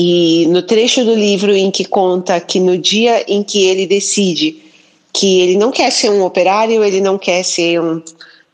e 0.00 0.46
no 0.46 0.62
trecho 0.62 1.04
do 1.04 1.12
livro 1.12 1.52
em 1.52 1.72
que 1.72 1.84
conta 1.84 2.40
que 2.40 2.60
no 2.60 2.78
dia 2.78 3.24
em 3.26 3.42
que 3.42 3.64
ele 3.64 3.84
decide 3.84 4.62
que 5.12 5.40
ele 5.40 5.56
não 5.56 5.72
quer 5.72 5.90
ser 5.90 6.10
um 6.10 6.22
operário, 6.22 6.84
ele 6.84 7.00
não 7.00 7.18
quer 7.18 7.42
ser 7.42 7.80
um, 7.80 8.00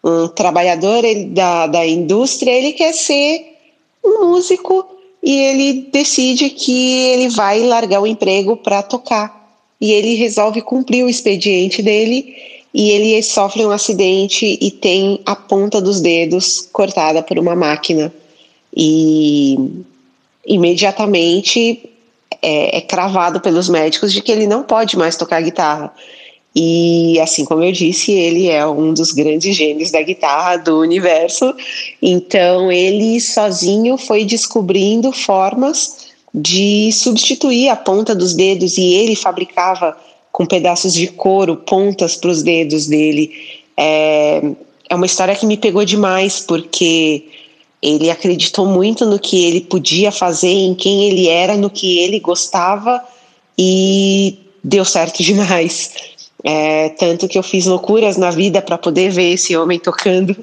um 0.04 0.28
trabalhador 0.28 1.02
da, 1.28 1.66
da 1.66 1.86
indústria, 1.86 2.50
ele 2.50 2.72
quer 2.72 2.92
ser 2.92 3.56
um 4.04 4.26
músico 4.26 4.86
e 5.22 5.34
ele 5.34 5.88
decide 5.90 6.50
que 6.50 7.06
ele 7.06 7.30
vai 7.30 7.60
largar 7.60 8.02
o 8.02 8.06
emprego 8.06 8.56
para 8.56 8.82
tocar. 8.82 9.42
E 9.80 9.90
ele 9.90 10.14
resolve 10.14 10.60
cumprir 10.60 11.04
o 11.04 11.08
expediente 11.08 11.82
dele 11.82 12.36
e 12.72 12.90
ele 12.90 13.22
sofre 13.22 13.64
um 13.64 13.70
acidente 13.70 14.58
e 14.60 14.70
tem 14.70 15.20
a 15.24 15.34
ponta 15.34 15.80
dos 15.80 16.00
dedos 16.00 16.68
cortada 16.70 17.22
por 17.22 17.38
uma 17.38 17.56
máquina. 17.56 18.12
E 18.76 19.56
imediatamente 20.46 21.88
é, 22.42 22.76
é, 22.76 22.80
cravado 22.82 23.40
pelos 23.40 23.70
médicos 23.70 24.12
de 24.12 24.20
que 24.20 24.30
ele 24.30 24.46
não 24.46 24.62
pode 24.64 24.98
mais 24.98 25.16
tocar 25.16 25.40
guitarra. 25.40 25.94
E 26.54 27.18
assim 27.20 27.44
como 27.44 27.64
eu 27.64 27.72
disse, 27.72 28.12
ele 28.12 28.48
é 28.48 28.64
um 28.64 28.94
dos 28.94 29.10
grandes 29.10 29.56
gênios 29.56 29.90
da 29.90 30.00
guitarra 30.02 30.56
do 30.56 30.78
universo. 30.78 31.52
Então 32.00 32.70
ele 32.70 33.20
sozinho 33.20 33.96
foi 33.98 34.24
descobrindo 34.24 35.10
formas 35.10 36.12
de 36.32 36.92
substituir 36.92 37.68
a 37.68 37.76
ponta 37.76 38.14
dos 38.14 38.34
dedos 38.34 38.78
e 38.78 38.84
ele 38.84 39.16
fabricava 39.16 39.96
com 40.30 40.46
pedaços 40.46 40.92
de 40.94 41.08
couro 41.08 41.56
pontas 41.56 42.16
para 42.16 42.30
os 42.30 42.42
dedos 42.42 42.86
dele. 42.86 43.32
É, 43.76 44.42
é 44.88 44.94
uma 44.94 45.06
história 45.06 45.34
que 45.34 45.46
me 45.46 45.56
pegou 45.56 45.84
demais 45.84 46.40
porque 46.40 47.24
ele 47.82 48.10
acreditou 48.10 48.66
muito 48.66 49.04
no 49.04 49.18
que 49.18 49.44
ele 49.44 49.60
podia 49.60 50.10
fazer, 50.10 50.48
em 50.48 50.74
quem 50.74 51.04
ele 51.04 51.28
era, 51.28 51.56
no 51.56 51.68
que 51.68 51.98
ele 51.98 52.18
gostava 52.18 53.00
e 53.58 54.38
deu 54.62 54.84
certo 54.84 55.20
demais. 55.22 55.92
É, 56.46 56.90
tanto 56.90 57.26
que 57.26 57.38
eu 57.38 57.42
fiz 57.42 57.64
loucuras 57.64 58.18
na 58.18 58.30
vida 58.30 58.60
para 58.60 58.76
poder 58.76 59.10
ver 59.10 59.32
esse 59.32 59.56
homem 59.56 59.78
tocando 59.78 60.36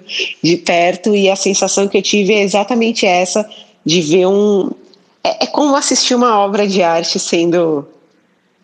de 0.44 0.58
perto 0.58 1.16
e 1.16 1.30
a 1.30 1.36
sensação 1.36 1.88
que 1.88 1.96
eu 1.96 2.02
tive 2.02 2.34
é 2.34 2.42
exatamente 2.42 3.06
essa 3.06 3.48
de 3.86 4.02
ver 4.02 4.26
um 4.26 4.72
é, 5.24 5.44
é 5.44 5.46
como 5.46 5.76
assistir 5.76 6.16
uma 6.16 6.40
obra 6.40 6.68
de 6.68 6.82
arte 6.82 7.20
sendo 7.20 7.88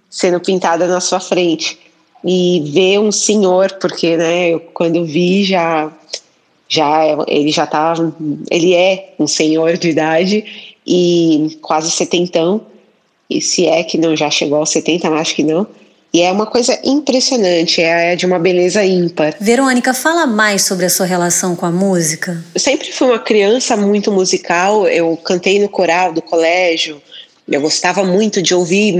sendo 0.10 0.40
pintada 0.40 0.88
na 0.88 1.00
sua 1.00 1.20
frente. 1.20 1.78
E 2.26 2.72
ver 2.74 3.00
um 3.00 3.12
senhor 3.12 3.72
porque 3.80 4.18
né 4.18 4.50
eu, 4.50 4.60
quando 4.60 5.06
vi 5.06 5.44
já 5.44 5.92
já 6.68 7.24
ele 7.28 7.52
já 7.52 7.68
tá 7.68 7.94
ele 8.50 8.74
é 8.74 9.14
um 9.20 9.28
senhor 9.28 9.78
de 9.78 9.90
idade 9.90 10.80
e 10.88 11.56
quase 11.62 11.92
setentão. 11.92 12.62
E 13.30 13.42
se 13.42 13.68
é 13.68 13.84
que 13.84 13.98
não 13.98 14.16
já 14.16 14.32
chegou 14.32 14.58
aos 14.58 14.72
70 14.72 15.08
acho 15.10 15.36
que 15.36 15.44
não 15.44 15.68
e 16.14 16.22
é 16.22 16.32
uma 16.32 16.46
coisa 16.46 16.80
impressionante, 16.84 17.82
é 17.82 18.16
de 18.16 18.26
uma 18.26 18.40
beleza 18.40 18.84
ímpar. 18.84 19.36
Verônica, 19.40 19.94
fala 19.94 20.26
mais 20.26 20.64
sobre 20.64 20.86
a 20.86 20.90
sua 20.90 21.06
relação 21.06 21.56
com 21.56 21.66
a 21.66 21.72
música. 21.72 22.44
Eu 22.56 22.60
sempre 22.60 22.92
fui 22.92 23.08
uma 23.08 23.20
criança 23.20 23.76
muito 23.76 24.12
musical, 24.12 24.88
eu 24.88 25.18
cantei 25.18 25.60
no 25.60 25.70
coral 25.70 26.14
do 26.14 26.22
colégio, 26.22 27.02
eu 27.48 27.62
gostava 27.62 28.04
muito 28.04 28.42
de 28.42 28.56
ouvir 28.56 28.96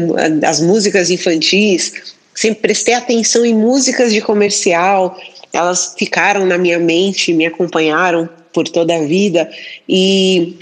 as 0.46 0.60
músicas 0.60 1.10
infantis, 1.10 1.94
sempre 2.34 2.62
prestei 2.62 2.94
atenção 2.94 3.46
em 3.46 3.56
músicas 3.56 4.14
de 4.14 4.22
comercial, 4.22 5.18
elas 5.52 5.96
ficaram 5.98 6.46
na 6.46 6.58
minha 6.58 6.78
mente, 6.78 7.34
me 7.34 7.46
acompanharam 7.46 8.30
por 8.54 8.68
toda 8.68 8.96
a 8.96 9.02
vida 9.02 9.50
e 9.88 10.58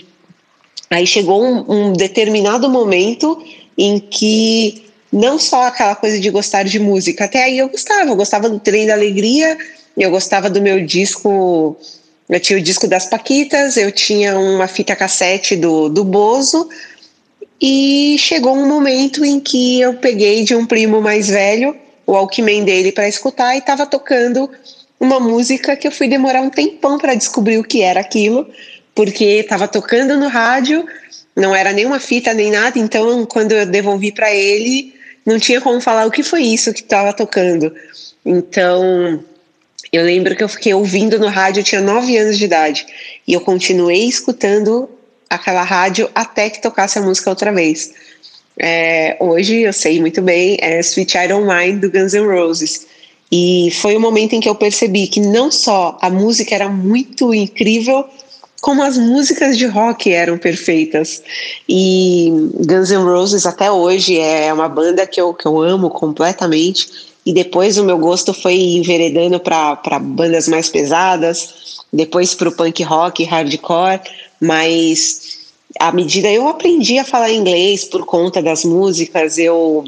aí 0.90 1.06
chegou 1.06 1.44
um, 1.44 1.90
um 1.90 1.94
determinado 1.94 2.70
momento 2.70 3.44
em 3.78 4.00
que 4.00 4.85
não 5.12 5.40
só 5.40 5.64
aquela 5.64 5.96
coisa 5.96 6.20
de 6.20 6.30
gostar 6.30 6.64
de 6.64 6.80
música. 6.80 7.26
Até 7.26 7.44
aí 7.44 7.58
eu 7.58 7.70
gostava, 7.70 8.10
eu 8.10 8.16
gostava 8.16 8.50
do 8.50 8.60
Trem 8.60 8.88
da 8.88 8.94
Alegria, 8.94 9.58
eu 9.98 10.12
gostava 10.12 10.50
do 10.50 10.62
meu 10.62 10.86
disco. 10.86 11.78
Eu 12.28 12.40
tinha 12.40 12.58
o 12.58 12.62
disco 12.62 12.88
das 12.88 13.06
Paquitas, 13.06 13.78
eu 13.78 13.92
tinha 13.92 14.38
uma 14.38 14.68
fita 14.68 14.96
cassete 14.96 15.56
do, 15.56 15.90
do 15.90 16.04
Bozo, 16.04 16.68
e 17.62 18.18
chegou 18.18 18.54
um 18.56 18.68
momento 18.68 19.24
em 19.24 19.40
que 19.40 19.80
eu 19.80 19.94
peguei 19.94 20.44
de 20.44 20.56
um 20.56 20.66
primo 20.66 21.02
mais 21.02 21.28
velho 21.28 21.76
o 22.06 22.12
Walkman 22.14 22.64
dele 22.64 22.92
para 22.92 23.08
escutar 23.08 23.56
e 23.56 23.60
estava 23.60 23.86
tocando 23.86 24.50
uma 25.00 25.20
música 25.20 25.76
que 25.76 25.88
eu 25.88 25.92
fui 25.92 26.08
demorar 26.08 26.42
um 26.42 26.50
tempão 26.50 26.98
para 26.98 27.16
descobrir 27.16 27.58
o 27.58 27.64
que 27.64 27.82
era 27.82 28.00
aquilo, 28.00 28.50
porque 28.94 29.24
estava 29.24 29.68
tocando 29.68 30.18
no 30.18 30.28
rádio, 30.28 30.86
não 31.36 31.56
era 31.56 31.74
nenhuma 31.74 32.00
fita 32.00 32.34
nem 32.34 32.52
nada, 32.52 32.80
então 32.80 33.26
quando 33.26 33.52
eu 33.52 33.66
devolvi 33.66 34.12
para 34.12 34.34
ele, 34.34 34.94
não 35.26 35.40
tinha 35.40 35.60
como 35.60 35.82
falar 35.82 36.06
o 36.06 36.12
que 36.12 36.24
foi 36.24 36.44
isso 36.44 36.74
que 36.74 36.82
estava 36.82 37.12
tocando. 37.12 37.74
Então, 38.26 39.24
eu 39.92 40.04
lembro 40.04 40.36
que 40.36 40.44
eu 40.44 40.50
fiquei 40.50 40.74
ouvindo 40.74 41.18
no 41.18 41.28
rádio, 41.28 41.62
eu 41.62 41.64
tinha 41.64 41.82
nove 41.82 42.18
anos 42.18 42.38
de 42.38 42.46
idade, 42.46 42.86
e 43.28 43.34
eu 43.34 43.42
continuei 43.42 44.06
escutando 44.06 44.90
aquela 45.30 45.64
rádio 45.64 46.10
até 46.14 46.50
que 46.50 46.62
tocasse 46.62 47.00
a 47.00 47.02
música 47.02 47.30
outra 47.30 47.52
vez. 47.52 47.94
É, 48.58 49.18
hoje 49.20 49.62
eu 49.62 49.74
sei 49.74 50.00
muito 50.00 50.22
bem, 50.22 50.58
é 50.62 50.80
Sweet 50.80 51.18
Iron 51.18 51.46
Mind 51.46 51.82
do 51.82 51.92
Guns 51.92 52.14
N' 52.14 52.28
Roses. 52.28 52.88
E 53.32 53.70
foi 53.82 53.98
o 53.98 54.00
momento 54.00 54.34
em 54.34 54.40
que 54.40 54.48
eu 54.48 54.56
percebi 54.56 55.08
que 55.08 55.20
não 55.20 55.52
só 55.52 55.98
a 56.02 56.10
música 56.10 56.54
era 56.54 56.70
muito 56.70 57.34
incrível, 57.34 58.08
como 58.66 58.82
as 58.82 58.98
músicas 58.98 59.60
de 59.60 59.68
rock 59.68 60.12
eram 60.12 60.40
perfeitas. 60.40 61.22
E 61.70 62.32
Guns 62.66 62.90
N' 62.90 63.04
Roses 63.04 63.46
até 63.46 63.72
hoje 63.72 64.20
é 64.20 64.52
uma 64.52 64.68
banda 64.68 65.06
que 65.06 65.22
eu, 65.22 65.36
que 65.36 65.46
eu 65.46 65.62
amo 65.62 65.88
completamente. 65.92 66.90
E 67.24 67.32
depois 67.32 67.78
o 67.78 67.84
meu 67.84 68.00
gosto 68.00 68.34
foi 68.34 68.56
enveredando 68.56 69.40
para 69.40 70.00
bandas 70.00 70.48
mais 70.48 70.68
pesadas, 70.68 71.84
depois 71.94 72.34
para 72.34 72.50
o 72.50 72.52
punk 72.52 72.82
rock, 72.82 73.24
hardcore, 73.24 74.02
mas 74.42 75.38
à 75.80 75.92
medida 75.92 76.32
eu 76.32 76.48
aprendi 76.48 76.98
a 76.98 77.06
falar 77.06 77.32
inglês 77.32 77.84
por 77.84 78.04
conta 78.04 78.42
das 78.42 78.66
músicas, 78.66 79.38
eu 79.38 79.86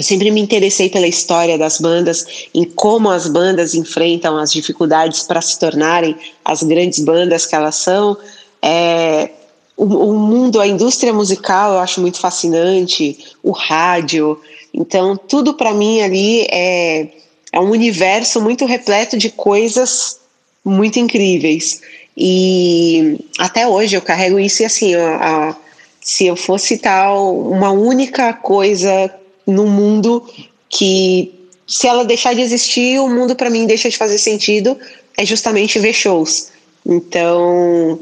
eu 0.00 0.02
sempre 0.02 0.30
me 0.30 0.40
interessei 0.40 0.88
pela 0.88 1.06
história 1.06 1.58
das 1.58 1.78
bandas, 1.78 2.48
em 2.54 2.64
como 2.64 3.10
as 3.10 3.26
bandas 3.26 3.74
enfrentam 3.74 4.38
as 4.38 4.50
dificuldades 4.50 5.24
para 5.24 5.42
se 5.42 5.58
tornarem 5.58 6.16
as 6.42 6.62
grandes 6.62 7.00
bandas 7.00 7.44
que 7.44 7.54
elas 7.54 7.74
são. 7.74 8.16
É, 8.62 9.28
o, 9.76 9.84
o, 9.84 10.18
mundo, 10.18 10.58
a 10.58 10.66
indústria 10.66 11.12
musical, 11.12 11.74
eu 11.74 11.80
acho 11.80 12.00
muito 12.00 12.18
fascinante, 12.18 13.36
o 13.42 13.50
rádio. 13.50 14.40
Então, 14.72 15.18
tudo 15.18 15.52
para 15.52 15.74
mim 15.74 16.00
ali 16.00 16.46
é, 16.50 17.08
é 17.52 17.60
um 17.60 17.68
universo 17.68 18.40
muito 18.40 18.64
repleto 18.64 19.18
de 19.18 19.28
coisas 19.28 20.18
muito 20.64 20.98
incríveis. 20.98 21.82
E 22.16 23.18
até 23.38 23.68
hoje 23.68 23.96
eu 23.98 24.00
carrego 24.00 24.40
isso 24.40 24.62
e 24.62 24.64
assim, 24.64 24.94
a, 24.94 25.50
a, 25.50 25.56
se 26.00 26.24
eu 26.24 26.36
fosse 26.36 26.78
tal 26.78 27.38
uma 27.38 27.70
única 27.70 28.32
coisa 28.32 29.19
num 29.50 29.68
mundo 29.68 30.26
que, 30.68 31.32
se 31.66 31.86
ela 31.86 32.04
deixar 32.04 32.34
de 32.34 32.40
existir, 32.40 32.98
o 33.00 33.08
mundo 33.08 33.34
para 33.34 33.50
mim 33.50 33.66
deixa 33.66 33.90
de 33.90 33.96
fazer 33.96 34.18
sentido, 34.18 34.78
é 35.16 35.24
justamente 35.24 35.78
ver 35.78 35.92
shows. 35.92 36.48
Então, 36.86 38.00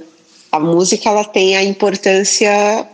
a 0.53 0.61
música 0.61 1.09
ela 1.09 1.25
tem 1.25 1.57
a 1.57 1.63
importância 1.63 2.87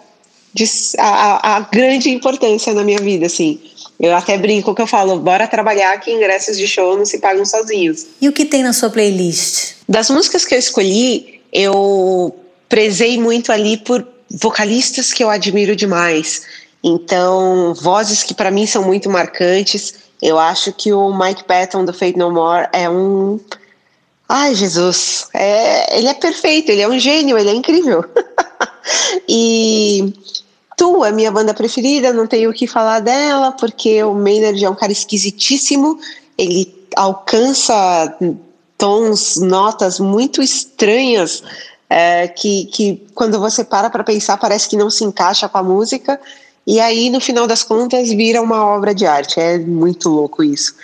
de, 0.52 0.64
a, 0.98 1.56
a, 1.56 1.60
grande 1.60 2.10
importância 2.10 2.72
na 2.72 2.84
minha 2.84 3.00
vida, 3.00 3.26
assim. 3.26 3.60
Eu 3.98 4.14
até 4.14 4.36
brinco 4.38 4.74
que 4.74 4.82
eu 4.82 4.86
falo, 4.86 5.18
bora 5.18 5.46
trabalhar 5.46 5.98
que 5.98 6.12
ingressos 6.12 6.56
de 6.56 6.66
show 6.66 6.96
não 6.96 7.04
se 7.04 7.18
pagam 7.18 7.44
sozinhos. 7.44 8.06
E 8.20 8.28
o 8.28 8.32
que 8.32 8.44
tem 8.44 8.62
na 8.62 8.72
sua 8.72 8.90
playlist? 8.90 9.74
Das 9.88 10.10
músicas 10.10 10.44
que 10.44 10.54
eu 10.54 10.58
escolhi, 10.58 11.40
eu 11.52 12.34
prezei 12.68 13.18
muito 13.18 13.52
ali 13.52 13.76
por 13.76 14.06
vocalistas 14.30 15.12
que 15.12 15.22
eu 15.22 15.30
admiro 15.30 15.76
demais. 15.76 16.42
Então, 16.86 17.72
vozes 17.72 18.22
que 18.22 18.34
para 18.34 18.50
mim 18.50 18.66
são 18.66 18.84
muito 18.84 19.08
marcantes. 19.08 19.94
Eu 20.20 20.38
acho 20.38 20.70
que 20.70 20.92
o 20.92 21.16
Mike 21.16 21.44
Patton 21.44 21.86
do 21.86 21.94
Fate 21.94 22.18
No 22.18 22.30
More 22.30 22.68
é 22.72 22.88
um. 22.90 23.40
Ai, 24.28 24.54
Jesus! 24.54 25.26
É, 25.32 25.98
ele 25.98 26.08
é 26.08 26.14
perfeito, 26.14 26.70
ele 26.70 26.82
é 26.82 26.88
um 26.88 26.98
gênio, 26.98 27.38
ele 27.38 27.48
é 27.48 27.54
incrível. 27.54 28.04
e 29.26 30.12
Tu 30.76 31.04
é 31.04 31.12
minha 31.12 31.30
banda 31.30 31.54
preferida, 31.54 32.12
não 32.12 32.26
tenho 32.26 32.50
o 32.50 32.52
que 32.52 32.66
falar 32.66 33.00
dela, 33.00 33.52
porque 33.52 34.02
o 34.02 34.14
Maynard 34.14 34.62
é 34.62 34.68
um 34.68 34.74
cara 34.74 34.92
esquisitíssimo, 34.92 35.98
ele 36.36 36.86
alcança 36.96 38.16
tons, 38.76 39.36
notas 39.36 40.00
muito 40.00 40.42
estranhas, 40.42 41.42
é, 41.88 42.26
que, 42.28 42.64
que 42.66 43.06
quando 43.14 43.38
você 43.38 43.62
para 43.62 43.88
para 43.88 44.02
pensar 44.02 44.36
parece 44.36 44.68
que 44.68 44.76
não 44.76 44.90
se 44.90 45.04
encaixa 45.04 45.48
com 45.48 45.58
a 45.58 45.62
música, 45.62 46.20
e 46.66 46.80
aí, 46.80 47.10
no 47.10 47.20
final 47.20 47.46
das 47.46 47.62
contas, 47.62 48.08
vira 48.10 48.40
uma 48.40 48.64
obra 48.66 48.94
de 48.94 49.06
arte. 49.06 49.38
É 49.38 49.58
muito 49.58 50.08
louco 50.08 50.42
isso. 50.42 50.74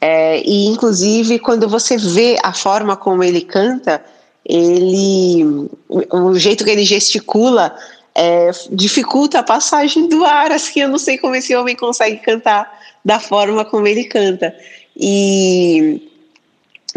É, 0.00 0.40
e, 0.40 0.66
inclusive, 0.66 1.38
quando 1.38 1.68
você 1.68 1.96
vê 1.96 2.36
a 2.42 2.52
forma 2.52 2.96
como 2.96 3.22
ele 3.22 3.42
canta, 3.42 4.04
ele. 4.44 5.68
O 5.88 6.34
jeito 6.34 6.64
que 6.64 6.70
ele 6.70 6.84
gesticula 6.84 7.76
é, 8.14 8.50
dificulta 8.72 9.38
a 9.38 9.42
passagem 9.44 10.08
do 10.08 10.24
ar. 10.24 10.50
Assim, 10.50 10.80
eu 10.80 10.88
não 10.88 10.98
sei 10.98 11.18
como 11.18 11.36
esse 11.36 11.54
homem 11.54 11.76
consegue 11.76 12.16
cantar 12.18 12.80
da 13.04 13.20
forma 13.20 13.64
como 13.64 13.86
ele 13.86 14.04
canta. 14.04 14.54
E. 14.96 16.02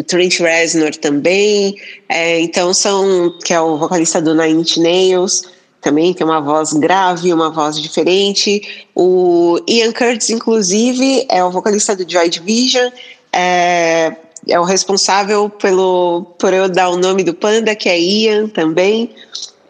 Trent 0.07 0.39
Reznor 0.39 0.95
também, 0.95 1.75
é, 2.07 2.39
então 2.39 2.73
são 2.73 3.37
que 3.43 3.53
é 3.53 3.59
o 3.59 3.77
vocalista 3.77 4.21
do 4.21 4.33
Nine 4.33 4.61
Inch 4.61 4.77
Nails, 4.77 5.43
também 5.81 6.13
tem 6.13 6.25
uma 6.25 6.39
voz 6.39 6.73
grave, 6.73 7.33
uma 7.33 7.49
voz 7.49 7.81
diferente. 7.81 8.85
O 8.95 9.59
Ian 9.67 9.91
Curtis, 9.91 10.29
inclusive, 10.29 11.25
é 11.27 11.43
o 11.43 11.49
vocalista 11.49 11.95
do 11.95 12.09
Joy 12.09 12.29
Division, 12.29 12.91
é, 13.33 14.15
é 14.47 14.59
o 14.59 14.63
responsável 14.63 15.49
pelo, 15.49 16.35
por 16.37 16.53
eu 16.53 16.69
dar 16.69 16.89
o 16.89 16.97
nome 16.97 17.23
do 17.23 17.33
Panda, 17.33 17.75
que 17.75 17.89
é 17.89 17.99
Ian 17.99 18.47
também. 18.47 19.13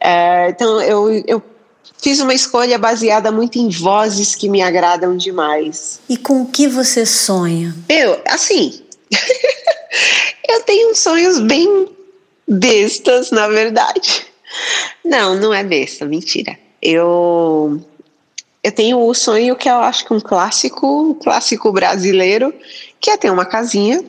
É, 0.02 0.50
então, 0.50 0.82
eu, 0.82 1.24
eu 1.26 1.41
fiz 2.02 2.19
uma 2.19 2.34
escolha 2.34 2.78
baseada 2.78 3.32
muito 3.32 3.58
em 3.58 3.69
vozes 3.69 4.36
que 4.36 4.50
me 4.50 4.62
agradam 4.62 5.15
demais. 5.15 6.02
E 6.10 6.17
com 6.17 6.41
o 6.41 6.45
que 6.47 6.67
você 6.67 7.06
sonha? 7.06 7.74
Eu, 7.88 8.21
assim, 8.28 8.82
eu 10.50 10.62
tenho 10.63 10.93
sonhos 10.93 11.39
bem 11.39 11.88
bestas, 12.45 13.32
na 13.32 13.47
verdade. 13.47 14.31
Não, 15.03 15.35
não 15.35 15.53
é 15.53 15.63
besta, 15.63 16.05
mentira. 16.05 16.57
Eu, 16.81 17.81
eu 18.63 18.71
tenho 18.71 18.99
o 18.99 19.13
sonho 19.13 19.55
que 19.55 19.69
eu 19.69 19.77
acho 19.77 20.05
que 20.05 20.13
um 20.13 20.19
clássico, 20.19 20.87
um 20.87 21.13
clássico 21.13 21.71
brasileiro, 21.71 22.53
que 22.99 23.09
é 23.09 23.17
ter 23.17 23.31
uma 23.31 23.45
casinha. 23.45 24.03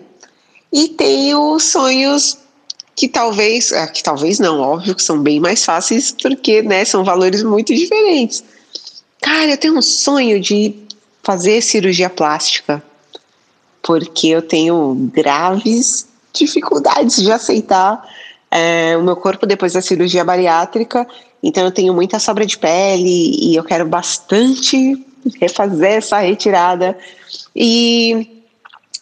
E 0.73 0.89
tenho 0.89 1.59
sonhos 1.59 2.39
que 2.95 3.09
talvez, 3.09 3.73
ah, 3.73 3.87
que 3.87 4.03
talvez 4.03 4.39
não, 4.39 4.61
óbvio 4.61 4.95
que 4.95 5.03
são 5.03 5.21
bem 5.23 5.41
mais 5.41 5.65
fáceis, 5.65 6.13
porque 6.13 6.63
né, 6.63 6.85
são 6.85 7.05
valores 7.05 7.43
muito 7.43 7.75
diferentes. 7.75 8.45
Cara, 9.21 9.51
eu 9.51 9.57
tenho 9.57 9.77
um 9.77 9.83
sonho 9.83 10.41
de 10.41 10.75
fazer 11.23 11.63
cirurgia 11.63 12.11
plástica, 12.11 12.83
porque 13.83 14.29
eu 14.29 14.43
tenho 14.43 14.95
graves 15.13 16.07
dificuldades 16.33 17.17
de 17.17 17.31
aceitar 17.31 18.03
é, 18.53 18.95
o 18.99 19.03
meu 19.03 19.17
corpo 19.17 19.47
depois 19.47 19.73
da 19.73 19.81
cirurgia 19.81 20.23
bariátrica, 20.23 21.07
então 21.43 21.65
eu 21.65 21.73
tenho 21.73 21.95
muita 21.95 22.19
sobra 22.19 22.45
de 22.45 22.59
pele 22.59 23.35
e 23.41 23.57
eu 23.57 23.65
quero 23.65 23.87
bastante 23.87 25.03
refazer 25.41 25.93
essa 25.93 26.19
retirada. 26.19 26.97
E 27.57 28.45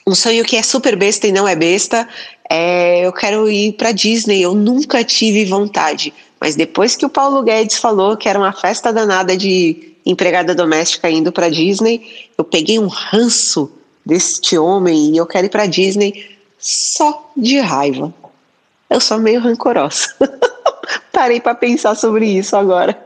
um 0.06 0.14
sonho 0.14 0.44
que 0.44 0.56
é 0.56 0.62
super 0.62 0.94
besta 0.94 1.26
e 1.26 1.32
não 1.32 1.48
é 1.48 1.56
besta 1.56 2.08
é 2.48 3.06
eu 3.06 3.12
quero 3.12 3.50
ir 3.50 3.72
para 3.72 3.90
Disney. 3.90 4.40
Eu 4.40 4.54
nunca 4.54 5.02
tive 5.02 5.44
vontade, 5.44 6.14
mas 6.40 6.54
depois 6.54 6.94
que 6.94 7.04
o 7.04 7.10
Paulo 7.10 7.42
Guedes 7.42 7.76
falou 7.76 8.16
que 8.16 8.28
era 8.28 8.38
uma 8.38 8.52
festa 8.52 8.92
danada 8.92 9.36
de 9.36 9.94
empregada 10.06 10.54
doméstica 10.54 11.10
indo 11.10 11.32
para 11.32 11.48
Disney, 11.48 12.28
eu 12.38 12.44
peguei 12.44 12.78
um 12.78 12.86
ranço 12.86 13.70
deste 14.06 14.56
homem 14.56 15.12
e 15.12 15.16
eu 15.16 15.26
quero 15.26 15.46
ir 15.46 15.50
para 15.50 15.66
Disney 15.66 16.38
só 16.58 17.32
de 17.36 17.58
raiva. 17.58 18.14
Eu 18.90 19.00
sou 19.00 19.18
meio 19.18 19.40
rancorosa. 19.40 20.08
Parei 21.12 21.40
para 21.40 21.54
pensar 21.54 21.94
sobre 21.94 22.26
isso 22.26 22.56
agora. 22.56 22.98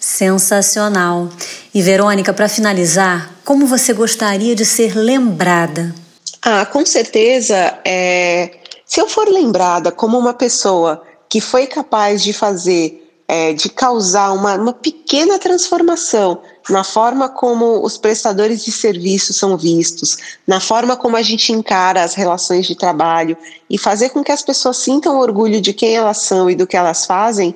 Sensacional. 0.00 1.28
E 1.74 1.82
Verônica, 1.82 2.32
para 2.32 2.48
finalizar, 2.48 3.30
como 3.44 3.66
você 3.66 3.92
gostaria 3.92 4.54
de 4.54 4.64
ser 4.64 4.96
lembrada? 4.96 5.94
Ah, 6.40 6.64
com 6.64 6.86
certeza. 6.86 7.78
É, 7.84 8.58
se 8.86 9.00
eu 9.00 9.08
for 9.08 9.28
lembrada 9.28 9.92
como 9.92 10.18
uma 10.18 10.32
pessoa 10.32 11.02
que 11.28 11.40
foi 11.40 11.66
capaz 11.66 12.22
de 12.22 12.32
fazer 12.32 13.07
é, 13.28 13.52
de 13.52 13.68
causar 13.68 14.32
uma, 14.32 14.54
uma 14.54 14.72
pequena 14.72 15.38
transformação 15.38 16.40
na 16.70 16.82
forma 16.82 17.28
como 17.28 17.84
os 17.84 17.98
prestadores 17.98 18.64
de 18.64 18.72
serviço 18.72 19.34
são 19.34 19.56
vistos, 19.56 20.16
na 20.46 20.60
forma 20.60 20.96
como 20.96 21.14
a 21.14 21.22
gente 21.22 21.52
encara 21.52 22.02
as 22.02 22.14
relações 22.14 22.66
de 22.66 22.74
trabalho 22.74 23.36
e 23.68 23.76
fazer 23.76 24.08
com 24.10 24.24
que 24.24 24.32
as 24.32 24.42
pessoas 24.42 24.78
sintam 24.78 25.18
orgulho 25.18 25.60
de 25.60 25.74
quem 25.74 25.94
elas 25.94 26.18
são 26.18 26.48
e 26.48 26.54
do 26.54 26.66
que 26.66 26.76
elas 26.76 27.04
fazem. 27.04 27.54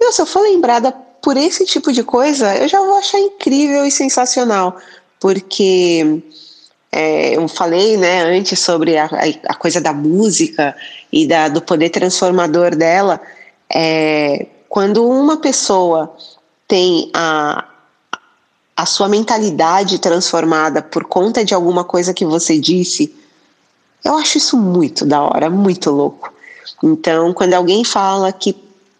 Meu, 0.00 0.12
se 0.12 0.22
eu 0.22 0.26
for 0.26 0.42
lembrada 0.42 0.92
por 1.20 1.36
esse 1.36 1.66
tipo 1.66 1.92
de 1.92 2.04
coisa, 2.04 2.56
eu 2.56 2.68
já 2.68 2.80
vou 2.80 2.96
achar 2.96 3.18
incrível 3.18 3.84
e 3.84 3.90
sensacional, 3.90 4.76
porque 5.18 6.22
é, 6.92 7.36
eu 7.36 7.46
falei 7.48 7.96
né, 7.96 8.22
antes 8.22 8.60
sobre 8.60 8.96
a, 8.96 9.06
a, 9.48 9.54
coisa 9.54 9.80
da 9.80 9.92
música 9.92 10.76
e 11.12 11.26
da, 11.26 11.48
do 11.48 11.60
poder 11.60 11.90
transformador 11.90 12.76
dela. 12.76 13.20
É, 13.68 14.46
quando 14.68 15.06
uma 15.06 15.38
pessoa 15.38 16.14
tem 16.66 17.10
a, 17.14 17.64
a 18.76 18.86
sua 18.86 19.08
mentalidade 19.08 19.98
transformada 19.98 20.82
por 20.82 21.04
conta 21.04 21.44
de 21.44 21.54
alguma 21.54 21.84
coisa 21.84 22.12
que 22.12 22.24
você 22.24 22.58
disse, 22.58 23.14
eu 24.04 24.16
acho 24.16 24.38
isso 24.38 24.56
muito 24.56 25.04
da 25.06 25.22
hora, 25.22 25.48
muito 25.48 25.90
louco. 25.90 26.32
Então, 26.82 27.32
quando 27.32 27.54
alguém 27.54 27.82
fala 27.84 28.30
que 28.32 28.54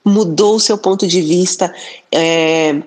mudou 0.04 0.56
o 0.56 0.60
seu 0.60 0.78
ponto 0.78 1.06
de 1.06 1.20
vista, 1.20 1.72
é, 2.10 2.82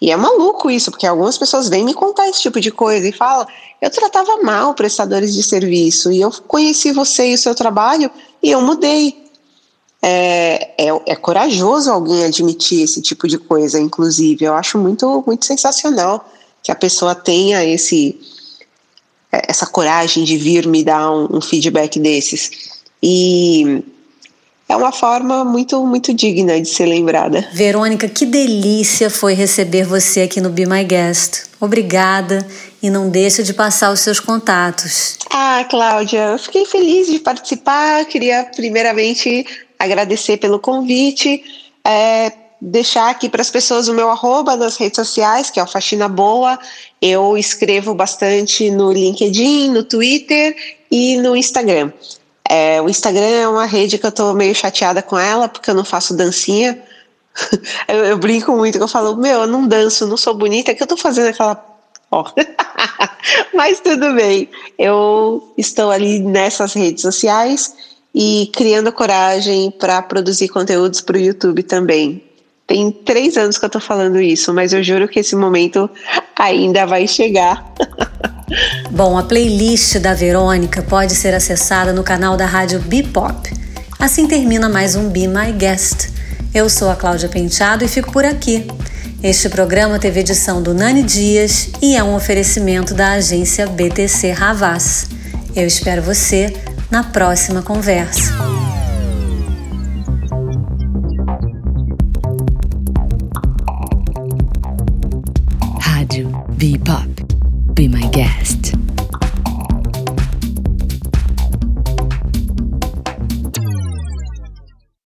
e 0.00 0.10
é 0.10 0.16
maluco 0.16 0.70
isso, 0.70 0.90
porque 0.90 1.06
algumas 1.06 1.36
pessoas 1.36 1.68
vêm 1.68 1.84
me 1.84 1.94
contar 1.94 2.28
esse 2.28 2.42
tipo 2.42 2.60
de 2.60 2.70
coisa 2.70 3.08
e 3.08 3.12
falam: 3.12 3.46
eu 3.80 3.90
tratava 3.90 4.36
mal 4.42 4.74
prestadores 4.74 5.34
de 5.34 5.42
serviço 5.42 6.12
e 6.12 6.20
eu 6.20 6.30
conheci 6.46 6.92
você 6.92 7.30
e 7.30 7.34
o 7.34 7.38
seu 7.38 7.54
trabalho 7.54 8.10
e 8.42 8.50
eu 8.50 8.60
mudei 8.60 9.27
é, 10.02 10.70
é, 10.78 11.02
é, 11.06 11.16
corajoso 11.16 11.90
alguém 11.90 12.24
admitir 12.24 12.82
esse 12.82 13.02
tipo 13.02 13.26
de 13.26 13.38
coisa, 13.38 13.80
inclusive. 13.80 14.44
Eu 14.44 14.54
acho 14.54 14.78
muito, 14.78 15.22
muito 15.26 15.44
sensacional 15.44 16.28
que 16.62 16.70
a 16.70 16.76
pessoa 16.76 17.14
tenha 17.14 17.64
esse, 17.64 18.18
é, 19.32 19.50
essa 19.50 19.66
coragem 19.66 20.24
de 20.24 20.36
vir 20.36 20.66
me 20.66 20.84
dar 20.84 21.10
um, 21.10 21.38
um 21.38 21.40
feedback 21.40 21.98
desses. 21.98 22.78
E 23.02 23.82
é 24.68 24.76
uma 24.76 24.92
forma 24.92 25.44
muito, 25.44 25.84
muito 25.84 26.14
digna 26.14 26.60
de 26.60 26.68
ser 26.68 26.86
lembrada. 26.86 27.48
Verônica, 27.52 28.08
que 28.08 28.24
delícia 28.24 29.10
foi 29.10 29.34
receber 29.34 29.84
você 29.84 30.22
aqui 30.22 30.40
no 30.40 30.50
Be 30.50 30.66
My 30.66 30.84
Guest. 30.84 31.48
Obrigada 31.60 32.46
e 32.80 32.88
não 32.88 33.08
deixa 33.08 33.42
de 33.42 33.52
passar 33.52 33.90
os 33.90 34.00
seus 34.00 34.20
contatos. 34.20 35.16
Ah, 35.30 35.66
Cláudia, 35.68 36.32
eu 36.32 36.38
fiquei 36.38 36.64
feliz 36.66 37.08
de 37.08 37.18
participar. 37.18 38.04
Queria 38.04 38.44
primeiramente 38.54 39.44
agradecer 39.78 40.38
pelo 40.38 40.58
convite, 40.58 41.42
é, 41.84 42.32
deixar 42.60 43.10
aqui 43.10 43.28
para 43.28 43.40
as 43.40 43.50
pessoas 43.50 43.88
o 43.88 43.94
meu 43.94 44.10
arroba 44.10 44.56
nas 44.56 44.76
redes 44.76 44.96
sociais, 44.96 45.50
que 45.50 45.60
é 45.60 45.62
o 45.62 45.66
Faxina 45.66 46.08
Boa. 46.08 46.58
Eu 47.00 47.38
escrevo 47.38 47.94
bastante 47.94 48.70
no 48.70 48.92
LinkedIn, 48.92 49.70
no 49.70 49.84
Twitter 49.84 50.56
e 50.90 51.16
no 51.18 51.36
Instagram. 51.36 51.92
É, 52.48 52.80
o 52.80 52.88
Instagram 52.88 53.26
é 53.26 53.48
uma 53.48 53.66
rede 53.66 53.98
que 53.98 54.06
eu 54.06 54.10
estou 54.10 54.34
meio 54.34 54.54
chateada 54.54 55.02
com 55.02 55.18
ela, 55.18 55.48
porque 55.48 55.70
eu 55.70 55.74
não 55.74 55.84
faço 55.84 56.16
dancinha. 56.16 56.82
eu, 57.86 58.04
eu, 58.06 58.18
brinco 58.18 58.52
muito, 58.52 58.78
que 58.78 58.84
eu 58.84 58.88
falo, 58.88 59.16
meu, 59.16 59.42
eu 59.42 59.46
não 59.46 59.68
danço, 59.68 60.06
não 60.06 60.16
sou 60.16 60.34
bonita, 60.34 60.74
que 60.74 60.82
eu 60.82 60.86
estou 60.86 60.98
fazendo 60.98 61.28
aquela. 61.28 61.64
Ó. 62.10 62.24
Mas 63.52 63.80
tudo 63.80 64.14
bem. 64.14 64.48
Eu 64.78 65.52
estou 65.58 65.90
ali 65.90 66.20
nessas 66.20 66.72
redes 66.72 67.02
sociais 67.02 67.74
e 68.20 68.50
criando 68.52 68.90
coragem 68.90 69.70
para 69.70 70.02
produzir 70.02 70.48
conteúdos 70.48 71.00
para 71.00 71.16
o 71.16 71.20
YouTube 71.20 71.62
também. 71.62 72.20
Tem 72.66 72.90
três 72.90 73.36
anos 73.36 73.56
que 73.56 73.64
eu 73.64 73.68
estou 73.68 73.80
falando 73.80 74.20
isso, 74.20 74.52
mas 74.52 74.72
eu 74.72 74.82
juro 74.82 75.06
que 75.06 75.20
esse 75.20 75.36
momento 75.36 75.88
ainda 76.36 76.84
vai 76.84 77.06
chegar. 77.06 77.72
Bom, 78.90 79.16
a 79.16 79.22
playlist 79.22 79.98
da 79.98 80.14
Verônica 80.14 80.82
pode 80.82 81.14
ser 81.14 81.32
acessada 81.32 81.92
no 81.92 82.02
canal 82.02 82.36
da 82.36 82.44
rádio 82.44 82.80
Bipop. 82.80 83.52
Assim 84.00 84.26
termina 84.26 84.68
mais 84.68 84.96
um 84.96 85.08
Be 85.10 85.28
My 85.28 85.52
Guest. 85.52 86.08
Eu 86.52 86.68
sou 86.68 86.90
a 86.90 86.96
Cláudia 86.96 87.28
Penteado 87.28 87.84
e 87.84 87.88
fico 87.88 88.10
por 88.10 88.24
aqui. 88.24 88.66
Este 89.22 89.48
programa 89.48 89.96
teve 89.96 90.18
edição 90.20 90.60
do 90.60 90.74
Nani 90.74 91.04
Dias 91.04 91.70
e 91.80 91.94
é 91.94 92.02
um 92.02 92.16
oferecimento 92.16 92.94
da 92.94 93.12
agência 93.12 93.64
BTC 93.68 94.32
Ravaz. 94.32 95.06
Eu 95.54 95.66
espero 95.68 96.02
você 96.02 96.52
na 96.90 97.02
próxima 97.02 97.62
conversa. 97.62 98.32
Rádio 105.80 106.28
Pop, 106.78 107.08
Be 107.74 107.88
My 107.88 108.08
Guest. 108.08 108.67